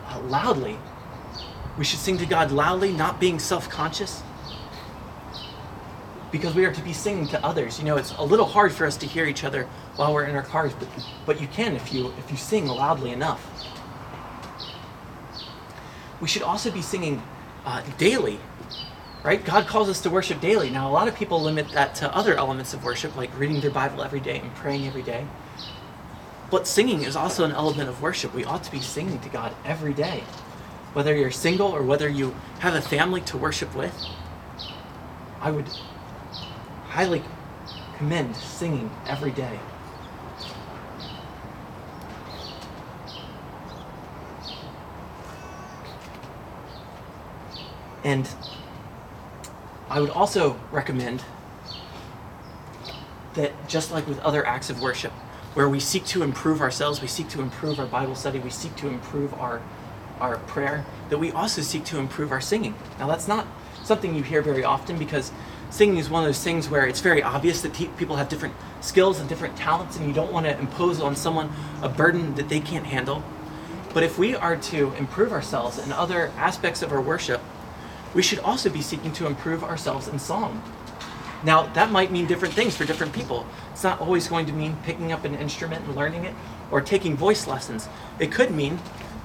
uh, 0.07 0.21
loudly. 0.23 0.77
We 1.79 1.85
should 1.85 2.01
sing 2.01 2.19
to 2.19 2.27
God 2.27 2.51
loudly, 2.51 2.93
not 2.93 3.21
being 3.21 3.39
self 3.39 3.71
conscious, 3.71 4.23
because 6.33 6.55
we 6.55 6.65
are 6.65 6.73
to 6.73 6.83
be 6.83 6.93
singing 6.93 7.29
to 7.29 7.45
others. 7.47 7.79
You 7.79 7.85
know, 7.85 7.97
it's 7.97 8.13
a 8.19 8.25
little 8.25 8.47
hard 8.47 8.73
for 8.73 8.87
us 8.87 8.97
to 8.99 9.07
hear 9.07 9.25
each 9.25 9.45
other 9.45 9.69
while 9.95 10.13
we're 10.13 10.25
in 10.25 10.35
our 10.35 10.43
cars, 10.43 10.73
but, 10.79 10.89
but 11.25 11.41
you 11.41 11.47
can 11.47 11.77
if 11.77 11.93
you, 11.93 12.13
if 12.19 12.31
you 12.31 12.37
sing 12.37 12.67
loudly 12.67 13.13
enough. 13.13 13.47
We 16.21 16.27
should 16.27 16.43
also 16.43 16.73
be 16.73 16.83
singing 16.83 17.23
uh, 17.65 17.83
daily 17.97 18.41
right? 19.23 19.45
God 19.45 19.67
calls 19.67 19.89
us 19.89 20.01
to 20.03 20.11
worship 20.11 20.41
daily. 20.41 20.71
Now, 20.71 20.89
a 20.89 20.93
lot 20.93 21.09
of 21.09 21.15
people 21.15 21.41
limit 21.41 21.69
that 21.71 21.95
to 21.97 22.15
other 22.15 22.35
elements 22.35 22.73
of 22.75 22.85
worship, 22.85 23.17
like 23.17 23.37
reading 23.39 23.61
their 23.61 23.71
Bible 23.71 24.03
every 24.03 24.21
day 24.21 24.39
and 24.39 24.55
praying 24.55 24.87
every 24.87 25.03
day. 25.03 25.27
But 26.51 26.67
singing 26.67 27.03
is 27.03 27.17
also 27.17 27.45
an 27.45 27.53
element 27.53 27.89
of 27.89 28.01
worship. 28.01 28.35
We 28.35 28.45
ought 28.45 28.65
to 28.65 28.71
be 28.71 28.81
singing 28.81 29.19
to 29.21 29.29
God 29.29 29.55
every 29.65 29.93
day. 29.93 30.25
Whether 30.95 31.15
you're 31.15 31.31
single 31.31 31.69
or 31.69 31.83
whether 31.83 32.09
you 32.09 32.35
have 32.61 32.75
a 32.75 32.81
family 32.81 33.21
to 33.23 33.37
worship 33.37 33.75
with, 33.75 33.95
I 35.41 35.51
would 35.51 35.69
highly 36.89 37.23
commend 37.99 38.35
singing 38.37 38.91
every 39.07 39.31
day. 39.31 39.59
And 48.05 48.27
I 49.91 50.01
would 50.01 50.11
also 50.11 50.59
recommend 50.71 51.23
that 53.35 53.53
just 53.69 53.91
like 53.91 54.07
with 54.07 54.19
other 54.21 54.47
acts 54.47 54.69
of 54.69 54.81
worship, 54.81 55.13
where 55.55 55.69
we 55.69 55.81
seek 55.81 56.05
to 56.07 56.23
improve 56.23 56.61
ourselves, 56.61 57.01
we 57.01 57.09
seek 57.09 57.29
to 57.31 57.41
improve 57.41 57.81
our 57.81 57.87
Bible 57.87 58.15
study, 58.15 58.39
we 58.39 58.51
seek 58.51 58.75
to 58.77 58.89
improve 58.89 59.33
our 59.35 59.63
our 60.21 60.37
prayer, 60.39 60.85
that 61.11 61.19
we 61.19 61.31
also 61.31 61.63
seek 61.63 61.85
to 61.85 61.99
improve 61.99 62.33
our 62.33 62.41
singing. 62.41 62.75
Now 62.99 63.07
that's 63.07 63.29
not 63.29 63.47
something 63.85 64.17
you 64.17 64.23
hear 64.23 64.43
very 64.43 64.65
often 64.65 64.99
because 64.99 65.31
singing 65.71 65.99
is 65.99 66.11
one 66.11 66.25
of 66.25 66.29
those 66.29 66.43
things 66.43 66.69
where 66.69 66.87
it's 66.87 67.01
very 67.01 67.23
obvious 67.23 67.63
that 67.63 67.73
pe- 67.73 67.87
people 67.97 68.17
have 68.17 68.29
different 68.29 68.55
skills 68.81 69.21
and 69.21 69.29
different 69.29 69.57
talents, 69.57 69.97
and 69.97 70.07
you 70.07 70.13
don't 70.13 70.33
want 70.33 70.45
to 70.47 70.59
impose 70.59 71.01
on 71.01 71.15
someone 71.15 71.51
a 71.83 71.89
burden 71.89 72.35
that 72.35 72.49
they 72.49 72.61
can't 72.61 72.87
handle. 72.87 73.23
But 73.95 74.03
if 74.03 74.19
we 74.19 74.35
are 74.35 74.57
to 74.57 74.93
improve 74.95 75.33
ourselves 75.33 75.79
in 75.79 75.93
other 75.93 76.33
aspects 76.37 76.83
of 76.83 76.93
our 76.93 77.01
worship, 77.01 77.41
we 78.15 78.23
should 78.23 78.39
also 78.41 78.71
be 78.71 78.83
seeking 78.83 79.13
to 79.13 79.27
improve 79.27 79.63
ourselves 79.63 80.09
in 80.09 80.19
song. 80.19 80.63
Now, 81.45 81.67
that 81.75 81.91
might 81.91 82.11
mean 82.11 82.27
different 82.27 82.55
things 82.55 82.77
for 82.77 82.85
different 82.85 83.13
people. 83.13 83.47
It's 83.73 83.85
not 83.85 84.01
always 84.01 84.27
going 84.27 84.47
to 84.47 84.53
mean 84.53 84.77
picking 84.83 85.13
up 85.13 85.25
an 85.25 85.35
instrument 85.37 85.85
and 85.85 85.95
learning 85.95 86.25
it 86.25 86.35
or 86.71 86.81
taking 86.81 87.17
voice 87.17 87.47
lessons. 87.47 87.89
It 88.19 88.33
could 88.33 88.51
mean 88.51 88.81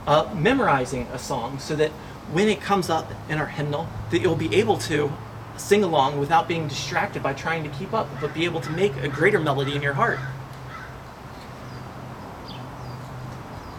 uh, 0.06 0.32
memorizing 0.36 1.08
a 1.08 1.18
song 1.18 1.60
so 1.60 1.76
that 1.76 1.90
when 2.32 2.48
it 2.48 2.62
comes 2.62 2.90
up 2.90 3.12
in 3.30 3.40
our 3.40 3.48
hymnal, 3.48 3.88
that 4.12 4.22
you'll 4.22 4.36
be 4.36 4.54
able 4.56 4.78
to 4.80 5.12
sing 5.58 5.84
along 5.84 6.20
without 6.20 6.48
being 6.48 6.68
distracted 6.68 7.24
by 7.24 7.34
trying 7.34 7.64
to 7.64 7.70
keep 7.70 7.94
up, 7.94 8.08
but 8.22 8.34
be 8.34 8.46
able 8.46 8.62
to 8.62 8.72
make 8.72 8.96
a 8.98 9.08
greater 9.08 9.40
melody 9.40 9.76
in 9.76 9.82
your 9.82 9.94
heart. 9.94 10.20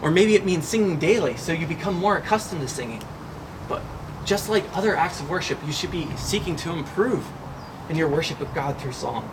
Or 0.01 0.11
maybe 0.11 0.35
it 0.35 0.45
means 0.45 0.67
singing 0.67 0.99
daily, 0.99 1.35
so 1.37 1.51
you 1.51 1.65
become 1.65 1.95
more 1.95 2.17
accustomed 2.17 2.61
to 2.61 2.67
singing. 2.67 3.01
Just 4.25 4.49
like 4.49 4.65
other 4.75 4.95
acts 4.95 5.19
of 5.19 5.29
worship, 5.29 5.59
you 5.65 5.71
should 5.71 5.91
be 5.91 6.07
seeking 6.17 6.55
to 6.57 6.71
improve 6.71 7.25
in 7.89 7.95
your 7.95 8.07
worship 8.07 8.41
of 8.41 8.53
God 8.55 8.77
through 8.79 8.91
song. 8.91 9.29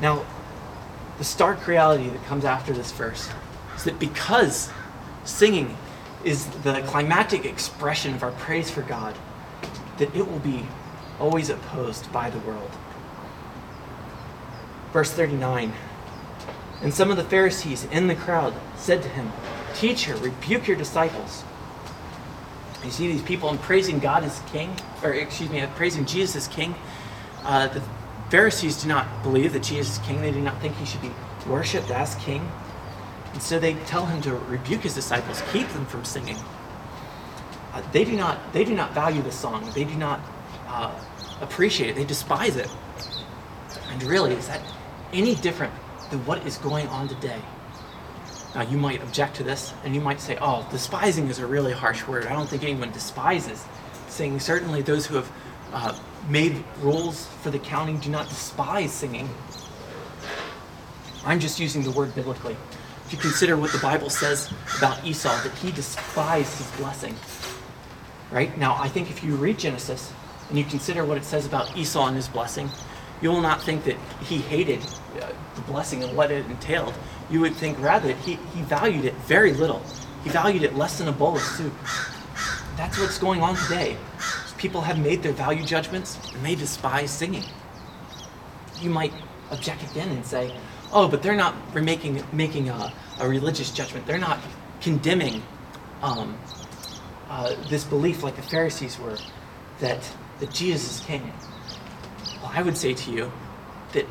Now, 0.00 0.24
the 1.18 1.24
stark 1.24 1.66
reality 1.66 2.08
that 2.08 2.24
comes 2.24 2.44
after 2.44 2.72
this 2.72 2.92
verse 2.92 3.28
is 3.76 3.84
that 3.84 3.98
because 3.98 4.70
singing 5.24 5.76
is 6.24 6.46
the 6.62 6.80
climatic 6.86 7.44
expression 7.44 8.14
of 8.14 8.22
our 8.22 8.32
praise 8.32 8.70
for 8.70 8.82
God, 8.82 9.16
that 9.98 10.14
it 10.14 10.26
will 10.26 10.38
be 10.38 10.64
always 11.18 11.50
opposed 11.50 12.10
by 12.12 12.30
the 12.30 12.38
world. 12.40 12.70
Verse 14.92 15.10
39 15.12 15.72
And 16.82 16.94
some 16.94 17.10
of 17.10 17.16
the 17.16 17.24
Pharisees 17.24 17.84
in 17.84 18.06
the 18.06 18.14
crowd 18.14 18.54
said 18.76 19.02
to 19.02 19.08
him, 19.08 19.32
Teacher, 19.74 20.16
rebuke 20.16 20.66
your 20.66 20.76
disciples. 20.76 21.44
You 22.84 22.90
see 22.90 23.12
these 23.12 23.22
people 23.22 23.50
and 23.50 23.60
praising 23.60 23.98
God 23.98 24.24
as 24.24 24.40
king, 24.52 24.74
or 25.02 25.12
excuse 25.12 25.50
me, 25.50 25.66
praising 25.76 26.06
Jesus 26.06 26.36
as 26.36 26.48
king. 26.48 26.74
Uh, 27.44 27.68
the 27.68 27.82
Pharisees 28.30 28.82
do 28.82 28.88
not 28.88 29.22
believe 29.22 29.52
that 29.52 29.62
Jesus 29.62 29.98
is 29.98 30.06
king. 30.06 30.20
They 30.20 30.32
do 30.32 30.40
not 30.40 30.60
think 30.60 30.76
he 30.76 30.86
should 30.86 31.02
be 31.02 31.10
worshipped 31.46 31.90
as 31.90 32.14
king. 32.16 32.48
And 33.32 33.42
so 33.42 33.58
they 33.58 33.74
tell 33.84 34.06
him 34.06 34.22
to 34.22 34.34
rebuke 34.34 34.82
his 34.82 34.94
disciples, 34.94 35.42
keep 35.52 35.68
them 35.68 35.86
from 35.86 36.04
singing. 36.04 36.36
Uh, 37.72 37.82
they 37.92 38.04
do 38.04 38.16
not 38.16 38.52
they 38.52 38.64
do 38.64 38.74
not 38.74 38.92
value 38.92 39.22
the 39.22 39.30
song. 39.30 39.70
They 39.74 39.84
do 39.84 39.94
not 39.94 40.20
uh, 40.66 40.92
appreciate 41.40 41.90
it. 41.90 41.96
They 41.96 42.04
despise 42.04 42.56
it. 42.56 42.68
And 43.90 44.02
really, 44.02 44.34
is 44.34 44.48
that 44.48 44.60
any 45.12 45.34
different 45.36 45.72
than 46.10 46.24
what 46.26 46.44
is 46.46 46.56
going 46.58 46.88
on 46.88 47.08
today? 47.08 47.40
Now, 48.54 48.62
you 48.62 48.78
might 48.78 49.02
object 49.02 49.36
to 49.36 49.42
this, 49.44 49.72
and 49.84 49.94
you 49.94 50.00
might 50.00 50.20
say, 50.20 50.36
"Oh, 50.40 50.66
despising 50.70 51.28
is 51.28 51.38
a 51.38 51.46
really 51.46 51.72
harsh 51.72 52.06
word. 52.06 52.26
I 52.26 52.32
don't 52.32 52.48
think 52.48 52.64
anyone 52.64 52.90
despises 52.90 53.64
singing. 54.08 54.40
Certainly, 54.40 54.82
those 54.82 55.06
who 55.06 55.16
have 55.16 55.32
uh, 55.72 55.96
made 56.28 56.64
rules 56.80 57.26
for 57.42 57.50
the 57.50 57.58
counting 57.58 57.98
do 57.98 58.10
not 58.10 58.28
despise 58.28 58.92
singing. 58.92 59.28
I'm 61.24 61.38
just 61.38 61.60
using 61.60 61.82
the 61.82 61.90
word 61.90 62.14
biblically. 62.14 62.56
If 63.06 63.12
you 63.12 63.18
consider 63.18 63.56
what 63.56 63.72
the 63.72 63.78
Bible 63.78 64.10
says 64.10 64.52
about 64.78 65.04
Esau, 65.04 65.42
that 65.42 65.52
he 65.58 65.70
despised 65.72 66.58
his 66.58 66.70
blessing, 66.72 67.14
right? 68.30 68.56
Now, 68.56 68.76
I 68.78 68.88
think 68.88 69.10
if 69.10 69.22
you 69.24 69.34
read 69.36 69.58
Genesis 69.58 70.12
and 70.48 70.58
you 70.58 70.64
consider 70.64 71.04
what 71.04 71.16
it 71.16 71.24
says 71.24 71.46
about 71.46 71.76
Esau 71.76 72.06
and 72.06 72.16
his 72.16 72.28
blessing, 72.28 72.70
you 73.20 73.30
will 73.30 73.40
not 73.40 73.62
think 73.62 73.84
that 73.84 73.96
he 74.22 74.38
hated 74.38 74.80
uh, 75.20 75.28
the 75.54 75.60
blessing 75.62 76.02
and 76.02 76.16
what 76.16 76.30
it 76.30 76.46
entailed. 76.46 76.94
You 77.30 77.40
would 77.40 77.54
think 77.54 77.78
rather 77.80 78.12
he, 78.14 78.34
he 78.54 78.62
valued 78.62 79.04
it 79.04 79.14
very 79.26 79.52
little. 79.52 79.82
He 80.24 80.30
valued 80.30 80.62
it 80.62 80.74
less 80.74 80.98
than 80.98 81.08
a 81.08 81.12
bowl 81.12 81.36
of 81.36 81.42
soup. 81.42 81.72
That's 82.76 82.98
what's 82.98 83.18
going 83.18 83.40
on 83.40 83.56
today. 83.56 83.96
People 84.58 84.80
have 84.80 84.98
made 84.98 85.22
their 85.22 85.32
value 85.32 85.64
judgments 85.64 86.18
and 86.34 86.44
they 86.44 86.54
despise 86.54 87.10
singing. 87.10 87.44
You 88.80 88.90
might 88.90 89.12
object 89.50 89.82
again 89.90 90.08
and 90.08 90.24
say, 90.24 90.54
oh, 90.92 91.08
but 91.08 91.22
they're 91.22 91.36
not 91.36 91.54
making, 91.74 92.22
making 92.32 92.68
a, 92.68 92.92
a 93.20 93.28
religious 93.28 93.70
judgment. 93.70 94.06
They're 94.06 94.18
not 94.18 94.38
condemning 94.80 95.42
um, 96.02 96.38
uh, 97.28 97.54
this 97.68 97.84
belief 97.84 98.22
like 98.22 98.36
the 98.36 98.42
Pharisees 98.42 98.98
were 98.98 99.16
that, 99.78 100.02
that 100.40 100.50
Jesus 100.50 101.00
is 101.00 101.06
king. 101.06 101.32
Well, 102.42 102.50
I 102.52 102.62
would 102.62 102.76
say 102.76 102.92
to 102.94 103.10
you 103.10 103.32
that 103.92 104.06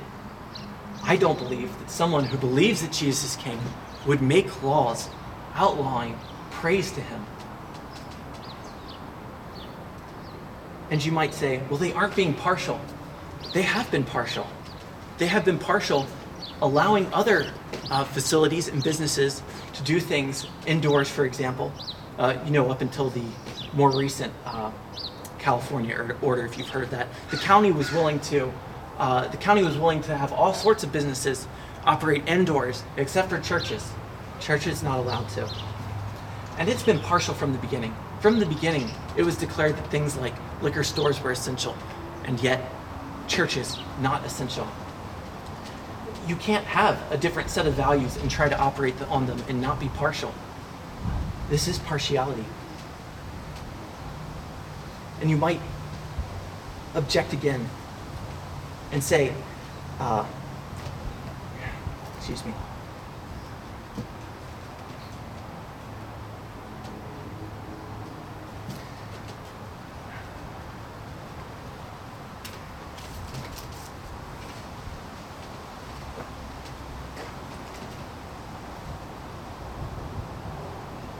I 1.09 1.15
don't 1.15 1.39
believe 1.39 1.75
that 1.79 1.89
someone 1.89 2.23
who 2.23 2.37
believes 2.37 2.83
that 2.83 2.91
Jesus 2.91 3.35
king 3.37 3.59
would 4.05 4.21
make 4.21 4.61
laws 4.61 5.09
outlawing 5.55 6.15
praise 6.51 6.91
to 6.91 7.01
him. 7.01 7.25
And 10.91 11.03
you 11.03 11.11
might 11.11 11.33
say, 11.33 11.63
well, 11.67 11.79
they 11.79 11.93
aren't 11.93 12.15
being 12.15 12.35
partial. 12.35 12.79
They 13.55 13.63
have 13.63 13.89
been 13.89 14.03
partial. 14.03 14.45
They 15.17 15.25
have 15.25 15.43
been 15.43 15.57
partial, 15.57 16.05
allowing 16.61 17.11
other 17.11 17.51
uh, 17.89 18.03
facilities 18.03 18.67
and 18.67 18.83
businesses 18.83 19.41
to 19.73 19.81
do 19.81 19.99
things 19.99 20.45
indoors, 20.67 21.09
for 21.09 21.25
example, 21.25 21.73
uh, 22.19 22.37
you 22.45 22.51
know, 22.51 22.69
up 22.69 22.81
until 22.81 23.09
the 23.09 23.25
more 23.73 23.97
recent 23.97 24.31
uh, 24.45 24.69
California 25.39 26.15
order, 26.21 26.45
if 26.45 26.55
you've 26.55 26.69
heard 26.69 26.91
that. 26.91 27.07
The 27.31 27.37
county 27.37 27.71
was 27.71 27.91
willing 27.91 28.19
to, 28.29 28.53
uh, 28.99 29.27
the 29.29 29.37
county 29.37 29.63
was 29.63 29.77
willing 29.77 30.01
to 30.01 30.15
have 30.15 30.33
all 30.33 30.53
sorts 30.53 30.83
of 30.83 30.91
businesses 30.91 31.47
operate 31.85 32.27
indoors, 32.27 32.83
except 32.97 33.29
for 33.29 33.39
churches. 33.39 33.91
Churches 34.39 34.83
not 34.83 34.99
allowed 34.99 35.29
to. 35.29 35.49
And 36.57 36.67
it's 36.67 36.83
been 36.83 36.99
partial 36.99 37.33
from 37.33 37.53
the 37.53 37.59
beginning. 37.59 37.95
From 38.19 38.39
the 38.39 38.45
beginning, 38.45 38.89
it 39.15 39.23
was 39.23 39.37
declared 39.37 39.77
that 39.77 39.89
things 39.89 40.17
like 40.17 40.33
liquor 40.61 40.83
stores 40.83 41.21
were 41.21 41.31
essential, 41.31 41.75
and 42.25 42.39
yet 42.41 42.61
churches 43.27 43.77
not 44.01 44.25
essential. 44.25 44.67
You 46.27 46.35
can't 46.35 46.65
have 46.65 47.01
a 47.11 47.17
different 47.17 47.49
set 47.49 47.65
of 47.65 47.75
values 47.75 48.17
and 48.17 48.29
try 48.29 48.49
to 48.49 48.59
operate 48.59 49.01
on 49.03 49.25
them 49.25 49.41
and 49.47 49.61
not 49.61 49.79
be 49.79 49.87
partial. 49.89 50.33
This 51.49 51.67
is 51.69 51.79
partiality. 51.79 52.45
And 55.21 55.29
you 55.29 55.37
might 55.37 55.61
object 56.93 57.33
again 57.33 57.69
and 58.91 59.03
say, 59.03 59.33
uh, 59.99 60.25
excuse 62.17 62.43
me. 62.45 62.53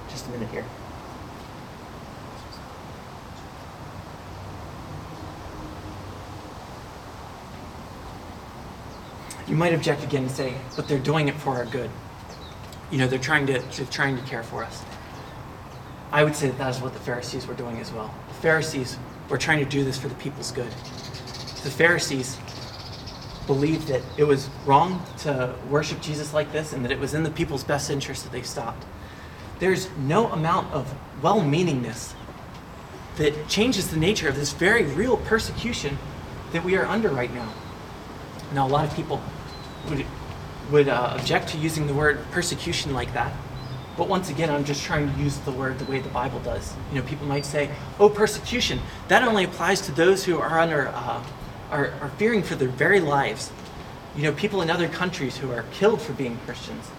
Just 0.10 0.28
a 0.28 0.30
minute 0.32 0.50
here. 0.50 0.66
You 9.48 9.49
might 9.60 9.74
object 9.74 10.04
again 10.04 10.24
and 10.24 10.32
say, 10.32 10.56
but 10.76 10.88
they're 10.88 10.98
doing 10.98 11.28
it 11.28 11.36
for 11.36 11.56
our 11.56 11.66
good. 11.66 11.92
You 12.90 12.98
know, 12.98 13.08
they're 13.08 13.20
trying 13.20 13.46
to, 13.48 13.60
they're 13.60 13.86
trying 13.86 14.18
to 14.18 14.24
care 14.24 14.42
for 14.42 14.64
us. 14.64 14.82
I 16.12 16.24
would 16.24 16.36
say 16.36 16.48
that 16.48 16.58
that 16.58 16.76
is 16.76 16.82
what 16.82 16.94
the 16.94 17.00
Pharisees 17.00 17.46
were 17.46 17.54
doing 17.54 17.78
as 17.78 17.92
well. 17.92 18.12
The 18.30 18.34
Pharisees 18.36 18.98
were 19.30 19.38
trying 19.38 19.60
to 19.60 19.70
do 19.70 19.84
this 19.84 19.98
for 19.98 20.08
the 20.08 20.16
people's 20.16 20.52
good. 20.52 20.72
The 20.72 21.70
Pharisees 21.70 22.40
believed 23.46 23.88
that 23.90 24.02
it 24.18 24.24
was 24.24 24.50
wrong 24.66 25.04
to 25.20 25.54
worship 25.70 26.02
Jesus 26.02 26.34
like 26.34 26.52
this 26.52 26.72
and 26.72 26.84
that 26.86 26.92
it 26.92 27.00
was 27.00 27.14
in 27.14 27.24
the 27.24 27.30
people's 27.30 27.64
best 27.64 27.90
interest 27.90 28.24
that 28.24 28.32
they 28.32 28.42
stopped. 28.42 28.86
There's 29.60 29.90
no 29.98 30.32
amount 30.32 30.74
of 30.74 30.92
well 31.22 31.42
meaningness 31.42 32.14
that 33.18 33.50
changes 33.50 33.90
the 33.90 33.98
nature 33.98 34.30
of 34.30 34.36
this 34.36 34.54
very 34.54 34.84
real 34.86 35.18
persecution 35.18 35.98
that 36.54 36.64
we 36.64 36.78
are 36.78 36.86
under 36.86 37.10
right 37.10 37.34
now. 37.34 37.54
Now, 38.54 38.66
a 38.66 38.70
lot 38.70 38.86
of 38.86 38.96
people 38.96 39.22
would, 39.90 40.06
would 40.72 40.88
uh, 40.88 41.16
object 41.20 41.50
to 41.50 41.58
using 41.58 41.88
the 41.88 41.94
word 41.94 42.20
persecution 42.32 42.94
like 42.94 43.14
that. 43.14 43.34
But 43.98 44.08
once 44.08 44.30
again, 44.30 44.50
I'm 44.50 44.64
just 44.64 44.84
trying 44.84 45.12
to 45.12 45.20
use 45.22 45.38
the 45.40 45.52
word 45.52 45.78
the 45.78 45.86
way 45.86 46.00
the 46.00 46.10
Bible 46.10 46.40
does. 46.40 46.74
You 46.90 47.00
know, 47.00 47.06
people 47.06 47.28
might 47.28 47.46
say, 47.46 47.70
"Oh, 48.00 48.10
persecution." 48.10 48.80
That 49.10 49.24
only 49.24 49.44
applies 49.44 49.82
to 49.82 49.92
those 49.92 50.24
who 50.24 50.40
are 50.40 50.58
under, 50.58 50.88
uh, 50.88 51.22
are, 51.70 51.92
are 52.00 52.10
fearing 52.18 52.42
for 52.42 52.56
their 52.56 52.70
very 52.70 53.02
lives. 53.02 53.52
You 54.16 54.24
know, 54.24 54.32
people 54.32 54.62
in 54.62 54.70
other 54.70 54.88
countries 54.88 55.38
who 55.38 55.52
are 55.52 55.66
killed 55.74 56.02
for 56.02 56.14
being 56.14 56.38
Christians. 56.46 56.90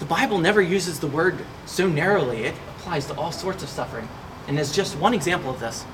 The 0.00 0.04
Bible 0.04 0.38
never 0.38 0.60
uses 0.60 0.98
the 0.98 1.06
word 1.06 1.38
so 1.64 1.88
narrowly. 1.88 2.42
It 2.44 2.54
applies 2.76 3.06
to 3.06 3.14
all 3.14 3.30
sorts 3.30 3.62
of 3.62 3.68
suffering. 3.68 4.08
And 4.48 4.58
as 4.58 4.74
just 4.74 4.98
one 4.98 5.14
example 5.14 5.50
of 5.50 5.60
this, 5.60 5.84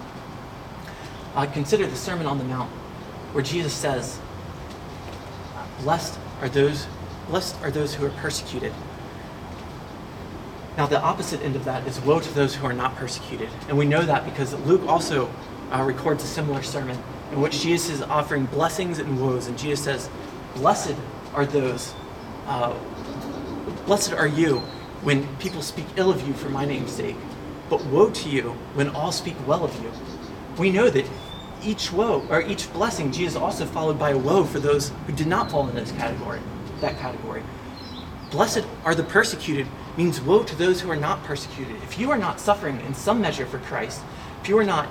uh, 1.34 1.44
consider 1.46 1.86
the 1.86 1.96
Sermon 1.96 2.26
on 2.26 2.38
the 2.38 2.44
Mount, 2.44 2.70
where 3.32 3.44
Jesus 3.44 3.72
says, 3.72 4.18
"Blessed 5.80 6.18
are 6.40 6.48
those, 6.48 6.86
blessed 7.28 7.56
are 7.62 7.70
those 7.70 7.94
who 7.94 8.06
are 8.06 8.10
persecuted." 8.10 8.72
Now, 10.76 10.86
the 10.86 11.00
opposite 11.00 11.42
end 11.42 11.56
of 11.56 11.64
that 11.64 11.86
is 11.86 12.00
woe 12.00 12.20
to 12.20 12.34
those 12.34 12.54
who 12.54 12.66
are 12.66 12.72
not 12.72 12.96
persecuted, 12.96 13.48
and 13.68 13.76
we 13.76 13.84
know 13.84 14.02
that 14.02 14.24
because 14.24 14.54
Luke 14.60 14.82
also 14.86 15.30
uh, 15.70 15.82
records 15.82 16.24
a 16.24 16.26
similar 16.26 16.62
sermon 16.62 16.98
in 17.30 17.40
which 17.40 17.60
Jesus 17.60 17.90
is 17.90 18.02
offering 18.02 18.46
blessings 18.46 18.98
and 18.98 19.20
woes, 19.20 19.46
and 19.46 19.58
Jesus 19.58 19.84
says, 19.84 20.10
"Blessed 20.54 20.96
are 21.34 21.46
those." 21.46 21.94
Uh, 22.46 22.74
Blessed 23.86 24.12
are 24.12 24.26
you 24.28 24.58
when 25.02 25.26
people 25.38 25.60
speak 25.60 25.86
ill 25.96 26.10
of 26.10 26.26
you 26.26 26.34
for 26.34 26.48
my 26.48 26.64
name's 26.64 26.92
sake, 26.92 27.16
but 27.68 27.84
woe 27.86 28.10
to 28.10 28.28
you 28.28 28.56
when 28.74 28.88
all 28.90 29.10
speak 29.10 29.34
well 29.46 29.64
of 29.64 29.82
you. 29.82 29.90
We 30.56 30.70
know 30.70 30.88
that 30.88 31.04
each 31.64 31.92
woe 31.92 32.26
or 32.30 32.42
each 32.42 32.72
blessing, 32.72 33.12
Jesus 33.12 33.36
also 33.36 33.64
followed 33.64 33.98
by 33.98 34.10
a 34.10 34.18
woe 34.18 34.44
for 34.44 34.58
those 34.58 34.92
who 35.06 35.12
did 35.12 35.26
not 35.26 35.50
fall 35.50 35.68
in 35.68 35.74
this 35.74 35.92
category, 35.92 36.40
that 36.80 36.98
category. 36.98 37.42
Blessed 38.30 38.64
are 38.84 38.94
the 38.94 39.02
persecuted 39.02 39.66
means 39.96 40.20
woe 40.20 40.42
to 40.42 40.56
those 40.56 40.80
who 40.80 40.90
are 40.90 40.96
not 40.96 41.22
persecuted. 41.24 41.76
If 41.82 41.98
you 41.98 42.10
are 42.10 42.18
not 42.18 42.40
suffering 42.40 42.80
in 42.80 42.94
some 42.94 43.20
measure 43.20 43.46
for 43.46 43.58
Christ, 43.58 44.00
if 44.40 44.48
you 44.48 44.58
are 44.58 44.64
not 44.64 44.88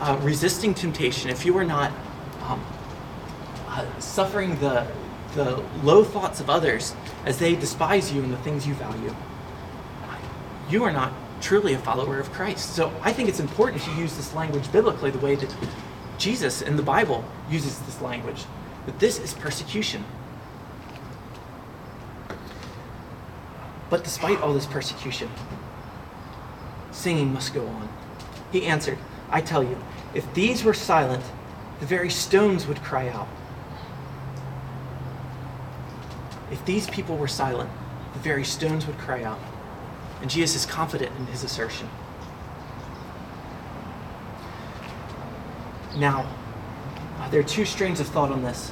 uh, 0.00 0.18
resisting 0.22 0.72
temptation, 0.72 1.30
if 1.30 1.44
you 1.44 1.56
are 1.58 1.64
not 1.64 1.92
um, 2.42 2.64
uh, 3.68 3.98
suffering 3.98 4.58
the 4.60 4.86
the 5.34 5.62
low 5.84 6.02
thoughts 6.02 6.40
of 6.40 6.50
others 6.50 6.92
as 7.24 7.38
they 7.38 7.54
despise 7.54 8.12
you 8.12 8.20
and 8.20 8.32
the 8.32 8.38
things 8.38 8.66
you 8.66 8.74
value, 8.74 9.14
you 10.68 10.84
are 10.84 10.92
not 10.92 11.12
truly 11.40 11.74
a 11.74 11.78
follower 11.78 12.18
of 12.18 12.30
Christ. 12.32 12.74
So 12.74 12.92
I 13.02 13.12
think 13.12 13.28
it's 13.28 13.40
important 13.40 13.82
to 13.82 13.90
use 13.92 14.16
this 14.16 14.34
language 14.34 14.70
biblically 14.72 15.10
the 15.10 15.18
way 15.18 15.34
that 15.36 15.54
Jesus 16.18 16.62
in 16.62 16.76
the 16.76 16.82
Bible 16.82 17.24
uses 17.50 17.78
this 17.80 18.00
language. 18.00 18.44
That 18.86 18.98
this 18.98 19.18
is 19.18 19.34
persecution. 19.34 20.04
But 23.88 24.04
despite 24.04 24.40
all 24.40 24.54
this 24.54 24.66
persecution, 24.66 25.28
singing 26.92 27.32
must 27.32 27.52
go 27.52 27.66
on. 27.66 27.88
He 28.52 28.66
answered, 28.66 28.98
I 29.30 29.40
tell 29.40 29.62
you, 29.62 29.76
if 30.14 30.32
these 30.34 30.64
were 30.64 30.74
silent, 30.74 31.24
the 31.80 31.86
very 31.86 32.10
stones 32.10 32.66
would 32.66 32.82
cry 32.82 33.08
out. 33.08 33.28
If 36.50 36.64
these 36.64 36.88
people 36.90 37.16
were 37.16 37.28
silent, 37.28 37.70
the 38.12 38.18
very 38.18 38.44
stones 38.44 38.86
would 38.86 38.98
cry 38.98 39.22
out. 39.22 39.38
And 40.20 40.30
Jesus 40.30 40.64
is 40.64 40.66
confident 40.66 41.12
in 41.18 41.26
his 41.26 41.44
assertion. 41.44 41.88
Now, 45.96 46.26
uh, 47.18 47.28
there 47.30 47.40
are 47.40 47.44
two 47.44 47.64
strains 47.64 48.00
of 48.00 48.06
thought 48.06 48.30
on 48.30 48.42
this. 48.42 48.70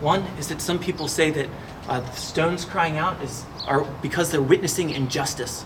One 0.00 0.22
is 0.38 0.48
that 0.48 0.60
some 0.60 0.78
people 0.78 1.08
say 1.08 1.30
that 1.30 1.48
uh, 1.88 2.00
the 2.00 2.12
stones 2.12 2.64
crying 2.64 2.96
out 2.96 3.20
is 3.22 3.44
are 3.66 3.84
because 4.02 4.30
they're 4.30 4.42
witnessing 4.42 4.90
injustice. 4.90 5.64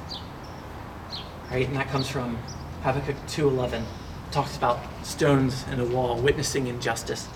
Right? 1.50 1.66
And 1.66 1.76
that 1.76 1.88
comes 1.88 2.08
from 2.08 2.38
Habakkuk 2.82 3.16
2:11. 3.26 3.84
Talks 4.30 4.56
about 4.56 4.80
stones 5.02 5.64
in 5.70 5.80
a 5.80 5.84
wall 5.84 6.16
witnessing 6.18 6.66
injustice. 6.66 7.28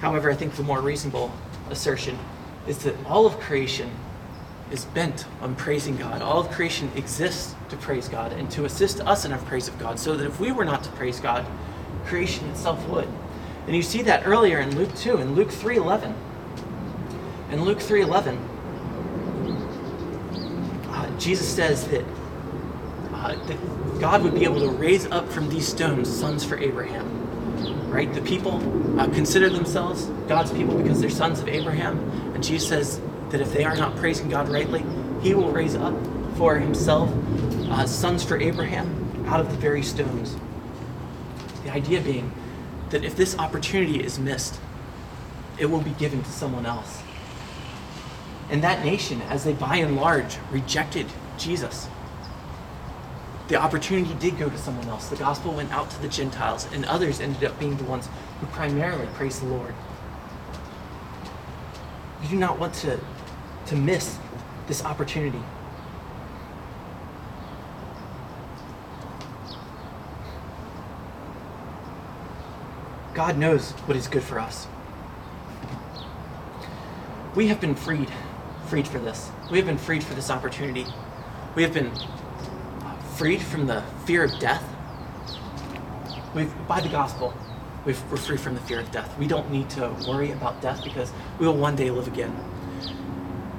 However, 0.00 0.30
I 0.30 0.34
think 0.34 0.54
the 0.54 0.62
more 0.62 0.80
reasonable 0.80 1.32
assertion 1.70 2.18
is 2.66 2.78
that 2.84 2.94
all 3.06 3.26
of 3.26 3.38
creation 3.40 3.90
is 4.72 4.86
bent 4.86 5.26
on 5.40 5.54
praising 5.54 5.96
God. 5.96 6.22
All 6.22 6.40
of 6.40 6.50
creation 6.50 6.90
exists 6.96 7.54
to 7.68 7.76
praise 7.76 8.08
God 8.08 8.32
and 8.32 8.50
to 8.52 8.64
assist 8.64 9.00
us 9.02 9.24
in 9.24 9.32
our 9.32 9.38
praise 9.38 9.68
of 9.68 9.78
God, 9.78 9.98
so 9.98 10.16
that 10.16 10.26
if 10.26 10.40
we 10.40 10.50
were 10.50 10.64
not 10.64 10.82
to 10.84 10.90
praise 10.92 11.20
God, 11.20 11.46
creation 12.06 12.48
itself 12.48 12.86
would. 12.88 13.08
And 13.66 13.76
you 13.76 13.82
see 13.82 14.02
that 14.02 14.26
earlier 14.26 14.58
in 14.58 14.76
Luke 14.76 14.94
2, 14.96 15.18
in 15.18 15.34
Luke 15.34 15.50
3:11. 15.50 16.14
In 17.50 17.64
Luke 17.64 17.80
3:11, 17.80 18.38
uh, 20.88 21.18
Jesus 21.18 21.48
says 21.48 21.86
that, 21.88 22.04
uh, 23.12 23.34
that 23.46 24.00
God 24.00 24.22
would 24.22 24.34
be 24.34 24.44
able 24.44 24.60
to 24.60 24.70
raise 24.70 25.06
up 25.06 25.30
from 25.30 25.48
these 25.48 25.68
stones 25.68 26.08
sons 26.10 26.44
for 26.44 26.58
Abraham 26.58 27.22
right? 27.92 28.12
The 28.14 28.22
people 28.22 28.56
uh, 28.98 29.06
consider 29.08 29.50
themselves 29.50 30.06
God's 30.26 30.50
people 30.50 30.76
because 30.78 31.00
they're 31.00 31.10
sons 31.10 31.40
of 31.40 31.48
Abraham. 31.48 31.98
And 32.34 32.42
Jesus 32.42 32.68
says 32.68 33.00
that 33.32 33.40
if 33.40 33.52
they 33.52 33.64
are 33.64 33.76
not 33.76 33.96
praising 33.96 34.28
God 34.28 34.48
rightly, 34.48 34.84
he 35.20 35.34
will 35.34 35.50
raise 35.50 35.74
up 35.74 35.94
for 36.36 36.58
himself 36.58 37.12
uh, 37.70 37.86
sons 37.86 38.22
for 38.22 38.38
Abraham 38.38 39.24
out 39.26 39.40
of 39.40 39.50
the 39.50 39.56
very 39.56 39.82
stones. 39.82 40.36
The 41.64 41.70
idea 41.70 42.00
being 42.00 42.32
that 42.90 43.04
if 43.04 43.16
this 43.16 43.36
opportunity 43.38 44.04
is 44.04 44.18
missed, 44.18 44.60
it 45.58 45.66
will 45.66 45.80
be 45.80 45.92
given 45.92 46.22
to 46.22 46.30
someone 46.30 46.66
else. 46.66 47.02
And 48.50 48.62
that 48.62 48.84
nation, 48.84 49.22
as 49.22 49.44
they 49.44 49.54
by 49.54 49.76
and 49.76 49.96
large 49.96 50.36
rejected 50.50 51.06
Jesus, 51.38 51.88
the 53.48 53.56
opportunity 53.56 54.14
did 54.14 54.38
go 54.38 54.48
to 54.48 54.58
someone 54.58 54.88
else. 54.88 55.08
The 55.08 55.16
gospel 55.16 55.52
went 55.52 55.72
out 55.72 55.90
to 55.90 56.02
the 56.02 56.08
Gentiles, 56.08 56.68
and 56.72 56.84
others 56.84 57.20
ended 57.20 57.44
up 57.44 57.58
being 57.58 57.76
the 57.76 57.84
ones 57.84 58.08
who 58.40 58.46
primarily 58.46 59.06
praised 59.14 59.42
the 59.42 59.46
Lord. 59.46 59.74
You 62.22 62.28
do 62.28 62.36
not 62.36 62.58
want 62.58 62.74
to, 62.74 63.00
to 63.66 63.76
miss 63.76 64.18
this 64.66 64.84
opportunity. 64.84 65.42
God 73.14 73.36
knows 73.36 73.72
what 73.86 73.96
is 73.96 74.08
good 74.08 74.22
for 74.22 74.38
us. 74.38 74.66
We 77.34 77.48
have 77.48 77.60
been 77.60 77.74
freed, 77.74 78.10
freed 78.66 78.88
for 78.88 78.98
this. 78.98 79.30
We 79.50 79.58
have 79.58 79.66
been 79.66 79.78
freed 79.78 80.02
for 80.02 80.14
this 80.14 80.30
opportunity. 80.30 80.86
We 81.54 81.62
have 81.62 81.74
been 81.74 81.92
freed 83.16 83.42
from 83.42 83.66
the 83.66 83.82
fear 84.06 84.24
of 84.24 84.38
death. 84.38 84.64
We've, 86.34 86.52
by 86.66 86.80
the 86.80 86.88
gospel, 86.88 87.34
we 87.84 87.92
are 87.92 87.96
free 87.96 88.36
from 88.36 88.54
the 88.54 88.60
fear 88.60 88.80
of 88.80 88.90
death. 88.90 89.16
We 89.18 89.26
don't 89.26 89.50
need 89.50 89.68
to 89.70 89.94
worry 90.08 90.32
about 90.32 90.62
death 90.62 90.82
because 90.82 91.12
we 91.38 91.46
will 91.46 91.56
one 91.56 91.76
day 91.76 91.90
live 91.90 92.06
again. 92.06 92.34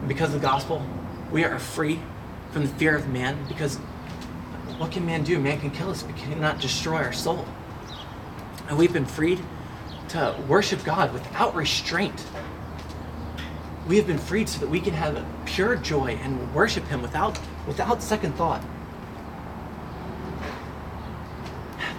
Because 0.07 0.33
of 0.33 0.41
the 0.41 0.47
gospel, 0.47 0.85
we 1.31 1.43
are 1.43 1.57
free 1.59 1.99
from 2.51 2.63
the 2.63 2.69
fear 2.69 2.95
of 2.95 3.07
man 3.07 3.37
because 3.47 3.77
what 4.77 4.91
can 4.91 5.05
man 5.05 5.23
do? 5.23 5.39
Man 5.39 5.59
can 5.59 5.71
kill 5.71 5.89
us, 5.89 6.03
but 6.03 6.15
cannot 6.15 6.59
destroy 6.59 6.97
our 6.97 7.13
soul. 7.13 7.45
And 8.67 8.77
we've 8.77 8.93
been 8.93 9.05
freed 9.05 9.39
to 10.09 10.35
worship 10.47 10.83
God 10.83 11.13
without 11.13 11.55
restraint. 11.55 12.25
We 13.87 13.97
have 13.97 14.07
been 14.07 14.17
freed 14.17 14.49
so 14.49 14.59
that 14.59 14.69
we 14.69 14.79
can 14.79 14.93
have 14.93 15.25
pure 15.45 15.75
joy 15.75 16.19
and 16.21 16.53
worship 16.53 16.85
Him 16.85 17.01
without, 17.01 17.39
without 17.67 18.01
second 18.01 18.33
thought. 18.33 18.63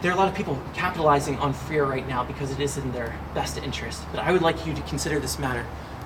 there 0.04 0.12
are 0.12 0.14
a 0.14 0.18
lot 0.18 0.28
of 0.28 0.34
people 0.34 0.60
capitalizing 0.74 1.34
on 1.38 1.54
fear 1.54 1.86
right 1.86 2.06
now 2.06 2.22
because 2.22 2.50
it 2.50 2.60
is 2.60 2.76
in 2.76 2.92
their 2.92 3.18
best 3.32 3.56
interest. 3.56 4.02
But 4.12 4.20
I 4.20 4.32
would 4.32 4.42
like 4.42 4.66
you 4.66 4.74
to 4.74 4.82
consider 4.82 5.18
this 5.18 5.38
matter 5.38 5.64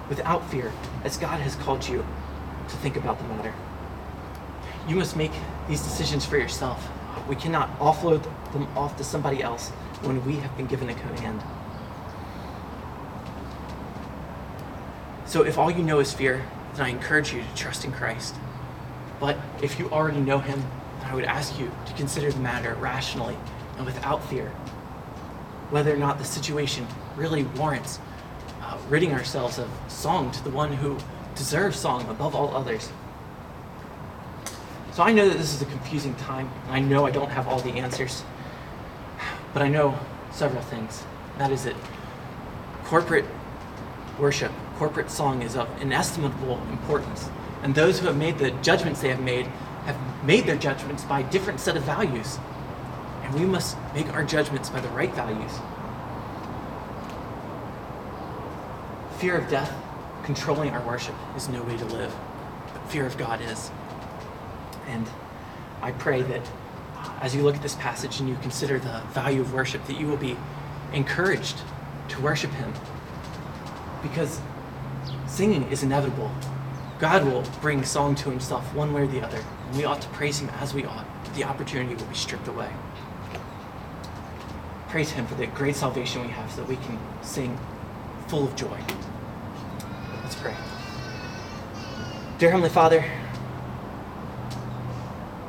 without 0.09 0.49
fear, 0.51 0.73
as 1.05 1.17
God 1.17 1.41
has 1.41 1.55
called 1.57 1.87
you 1.87 2.05
to 2.69 2.77
think 2.77 2.97
about 2.97 3.19
the 3.19 3.25
matter. 3.25 3.55
You 4.87 4.97
must 4.97 5.17
make 5.17 5.33
these 5.69 5.83
decisions 5.83 6.25
for 6.25 6.39
yourself. 6.39 6.89
We 7.29 7.37
cannot 7.37 7.79
offload 7.79 8.23
them 8.53 8.67
off 8.77 8.97
to 8.97 9.05
somebody 9.05 9.43
else 9.43 9.71
when 10.03 10.25
we 10.25 10.37
have 10.37 10.57
been 10.57 10.67
given 10.67 10.89
a 10.89 10.95
command. 10.95 11.43
So 15.27 15.43
if 15.43 15.59
all 15.59 15.71
you 15.71 15.83
know 15.83 15.99
is 15.99 16.13
fear, 16.13 16.45
then 16.75 16.87
I 16.87 16.89
encourage 16.89 17.35
you 17.35 17.43
to 17.43 17.55
trust 17.55 17.85
in 17.85 17.93
Christ. 17.93 18.35
But 19.21 19.37
if 19.63 19.79
you 19.79 19.91
already 19.91 20.21
know 20.21 20.39
him, 20.39 20.63
then 21.01 21.11
I 21.11 21.15
would 21.15 21.25
ask 21.25 21.59
you 21.59 21.71
to 21.87 21.93
consider 21.95 22.31
the 22.31 22.41
matter 22.41 22.75
rationally 22.77 23.37
and 23.77 23.85
without 23.85 24.25
fear. 24.31 24.49
Whether 25.71 25.93
or 25.93 25.99
not 25.99 26.19
the 26.19 26.25
situation 26.25 26.87
really 27.15 27.43
warrants 27.43 27.99
ridding 28.89 29.12
ourselves 29.12 29.59
of 29.59 29.68
song 29.89 30.30
to 30.32 30.45
the 30.45 30.51
one 30.51 30.72
who 30.72 30.99
deserves 31.34 31.78
song 31.78 32.09
above 32.09 32.34
all 32.34 32.57
others. 32.57 32.91
So 34.93 35.03
I 35.03 35.12
know 35.12 35.28
that 35.28 35.39
this 35.39 35.55
is 35.55 35.62
a 35.62 35.66
confusing 35.66 36.14
time, 36.16 36.51
I 36.68 36.80
know 36.80 37.07
I 37.07 37.11
don't 37.11 37.30
have 37.30 37.47
all 37.47 37.61
the 37.61 37.72
answers, 37.72 38.24
but 39.53 39.62
I 39.62 39.68
know 39.68 39.99
several 40.32 40.62
things. 40.62 41.05
That 41.39 41.53
is 41.53 41.66
it. 41.66 41.76
corporate 42.84 43.26
worship, 44.18 44.51
corporate 44.76 45.11
song 45.11 45.43
is 45.43 45.55
of 45.57 45.68
inestimable 45.80 46.61
importance. 46.70 47.28
And 47.62 47.74
those 47.74 48.01
who 48.01 48.07
have 48.07 48.16
made 48.16 48.39
the 48.39 48.51
judgments 48.62 49.01
they 49.01 49.11
have 49.11 49.20
made 49.20 49.47
have 49.86 50.24
made 50.24 50.47
their 50.47 50.57
judgments 50.57 51.05
by 51.05 51.20
a 51.20 51.30
different 51.30 51.61
set 51.61 51.76
of 51.76 51.82
values 51.84 52.39
and 53.28 53.39
we 53.39 53.47
must 53.47 53.76
make 53.95 54.12
our 54.14 54.24
judgments 54.24 54.70
by 54.70 54.80
the 54.80 54.89
right 54.89 55.12
values. 55.14 55.53
Fear 59.19 59.39
of 59.39 59.49
death 59.49 59.73
controlling 60.23 60.71
our 60.71 60.87
worship 60.87 61.14
is 61.37 61.49
no 61.49 61.61
way 61.64 61.77
to 61.77 61.85
live, 61.87 62.14
but 62.73 62.89
fear 62.89 63.05
of 63.05 63.19
God 63.19 63.41
is. 63.41 63.73
And 64.87 65.09
I 65.83 65.91
pray 65.91 66.23
that 66.23 66.49
as 67.21 67.35
you 67.35 67.43
look 67.43 67.57
at 67.57 67.62
this 67.62 67.75
passage 67.75 68.21
and 68.21 68.29
you 68.29 68.37
consider 68.43 68.79
the 68.79 69.03
value 69.11 69.41
of 69.41 69.53
worship, 69.53 69.85
that 69.87 69.99
you 69.99 70.07
will 70.07 70.16
be 70.16 70.37
encouraged 70.93 71.62
to 72.11 72.21
worship 72.21 72.53
Him. 72.53 72.73
Because 74.03 74.41
singing 75.27 75.64
is 75.64 75.83
inevitable. 75.83 76.31
God 77.01 77.25
will 77.25 77.43
bring 77.61 77.85
song 77.85 78.14
to 78.16 78.31
Himself 78.31 78.73
one 78.73 78.93
way 78.93 79.03
or 79.03 79.07
the 79.09 79.21
other, 79.21 79.43
and 79.66 79.77
we 79.77 79.85
ought 79.85 80.01
to 80.01 80.09
praise 80.11 80.39
Him 80.39 80.49
as 80.61 80.75
we 80.75 80.85
ought. 80.85 81.07
The 81.35 81.43
opportunity 81.43 81.97
will 81.97 82.09
be 82.09 82.14
stripped 82.14 82.47
away. 82.47 82.71
Praise 84.89 85.11
Him 85.11 85.27
for 85.27 85.35
the 85.35 85.49
great 85.49 85.75
salvation 85.75 86.23
we 86.23 86.29
have 86.29 86.53
so 86.53 86.59
that 86.59 86.69
we 86.69 86.77
can 86.77 87.01
sing 87.23 87.59
full 88.29 88.45
of 88.45 88.55
joy. 88.55 88.79
Let's 90.23 90.37
pray. 90.37 90.55
Dear 92.39 92.51
Heavenly 92.53 92.70
Father, 92.70 93.05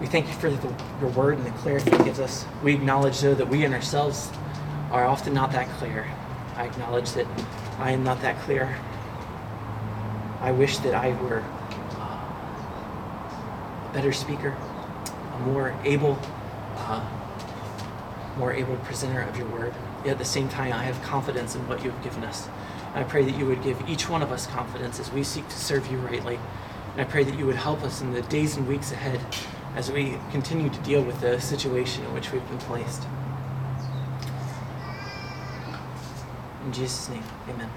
we 0.01 0.07
thank 0.07 0.27
you 0.27 0.33
for 0.33 0.49
the, 0.49 0.75
your 0.99 1.11
word 1.11 1.37
and 1.37 1.45
the 1.45 1.51
clarity 1.51 1.91
it 1.91 2.03
gives 2.03 2.19
us. 2.19 2.47
We 2.63 2.73
acknowledge, 2.73 3.21
though, 3.21 3.35
that 3.35 3.47
we 3.47 3.63
in 3.63 3.75
ourselves 3.75 4.31
are 4.89 5.05
often 5.05 5.35
not 5.35 5.51
that 5.51 5.69
clear. 5.77 6.07
I 6.55 6.65
acknowledge 6.65 7.11
that 7.11 7.27
I 7.77 7.91
am 7.91 8.03
not 8.03 8.21
that 8.21 8.39
clear. 8.39 8.75
I 10.41 10.51
wish 10.51 10.79
that 10.79 10.95
I 10.95 11.09
were 11.21 11.43
uh, 11.91 12.19
a 13.87 13.93
better 13.93 14.11
speaker, 14.11 14.57
a 15.35 15.39
more 15.41 15.79
able, 15.83 16.17
uh, 16.75 17.07
more 18.35 18.51
able 18.51 18.77
presenter 18.77 19.21
of 19.21 19.37
your 19.37 19.47
word. 19.49 19.75
Yet 20.03 20.13
at 20.13 20.17
the 20.17 20.25
same 20.25 20.49
time, 20.49 20.73
I 20.73 20.85
have 20.85 20.99
confidence 21.03 21.53
in 21.53 21.67
what 21.67 21.83
you 21.83 21.91
have 21.91 22.03
given 22.03 22.23
us. 22.23 22.49
I 22.95 23.03
pray 23.03 23.23
that 23.25 23.37
you 23.37 23.45
would 23.45 23.61
give 23.61 23.87
each 23.87 24.09
one 24.09 24.23
of 24.23 24.31
us 24.31 24.47
confidence 24.47 24.99
as 24.99 25.11
we 25.11 25.23
seek 25.23 25.47
to 25.49 25.55
serve 25.55 25.85
you 25.91 25.99
rightly. 25.99 26.39
And 26.99 27.07
I 27.07 27.11
pray 27.11 27.23
that 27.23 27.39
you 27.39 27.45
would 27.45 27.55
help 27.55 27.81
us 27.83 28.01
in 28.01 28.11
the 28.11 28.21
days 28.23 28.57
and 28.57 28.67
weeks 28.67 28.91
ahead 28.91 29.21
as 29.73 29.89
we 29.89 30.17
continue 30.31 30.69
to 30.69 30.79
deal 30.79 31.01
with 31.01 31.21
the 31.21 31.39
situation 31.39 32.03
in 32.03 32.13
which 32.13 32.33
we've 32.33 32.45
been 32.49 32.57
placed. 32.57 33.03
In 36.65 36.73
Jesus' 36.73 37.07
name, 37.07 37.23
amen. 37.47 37.69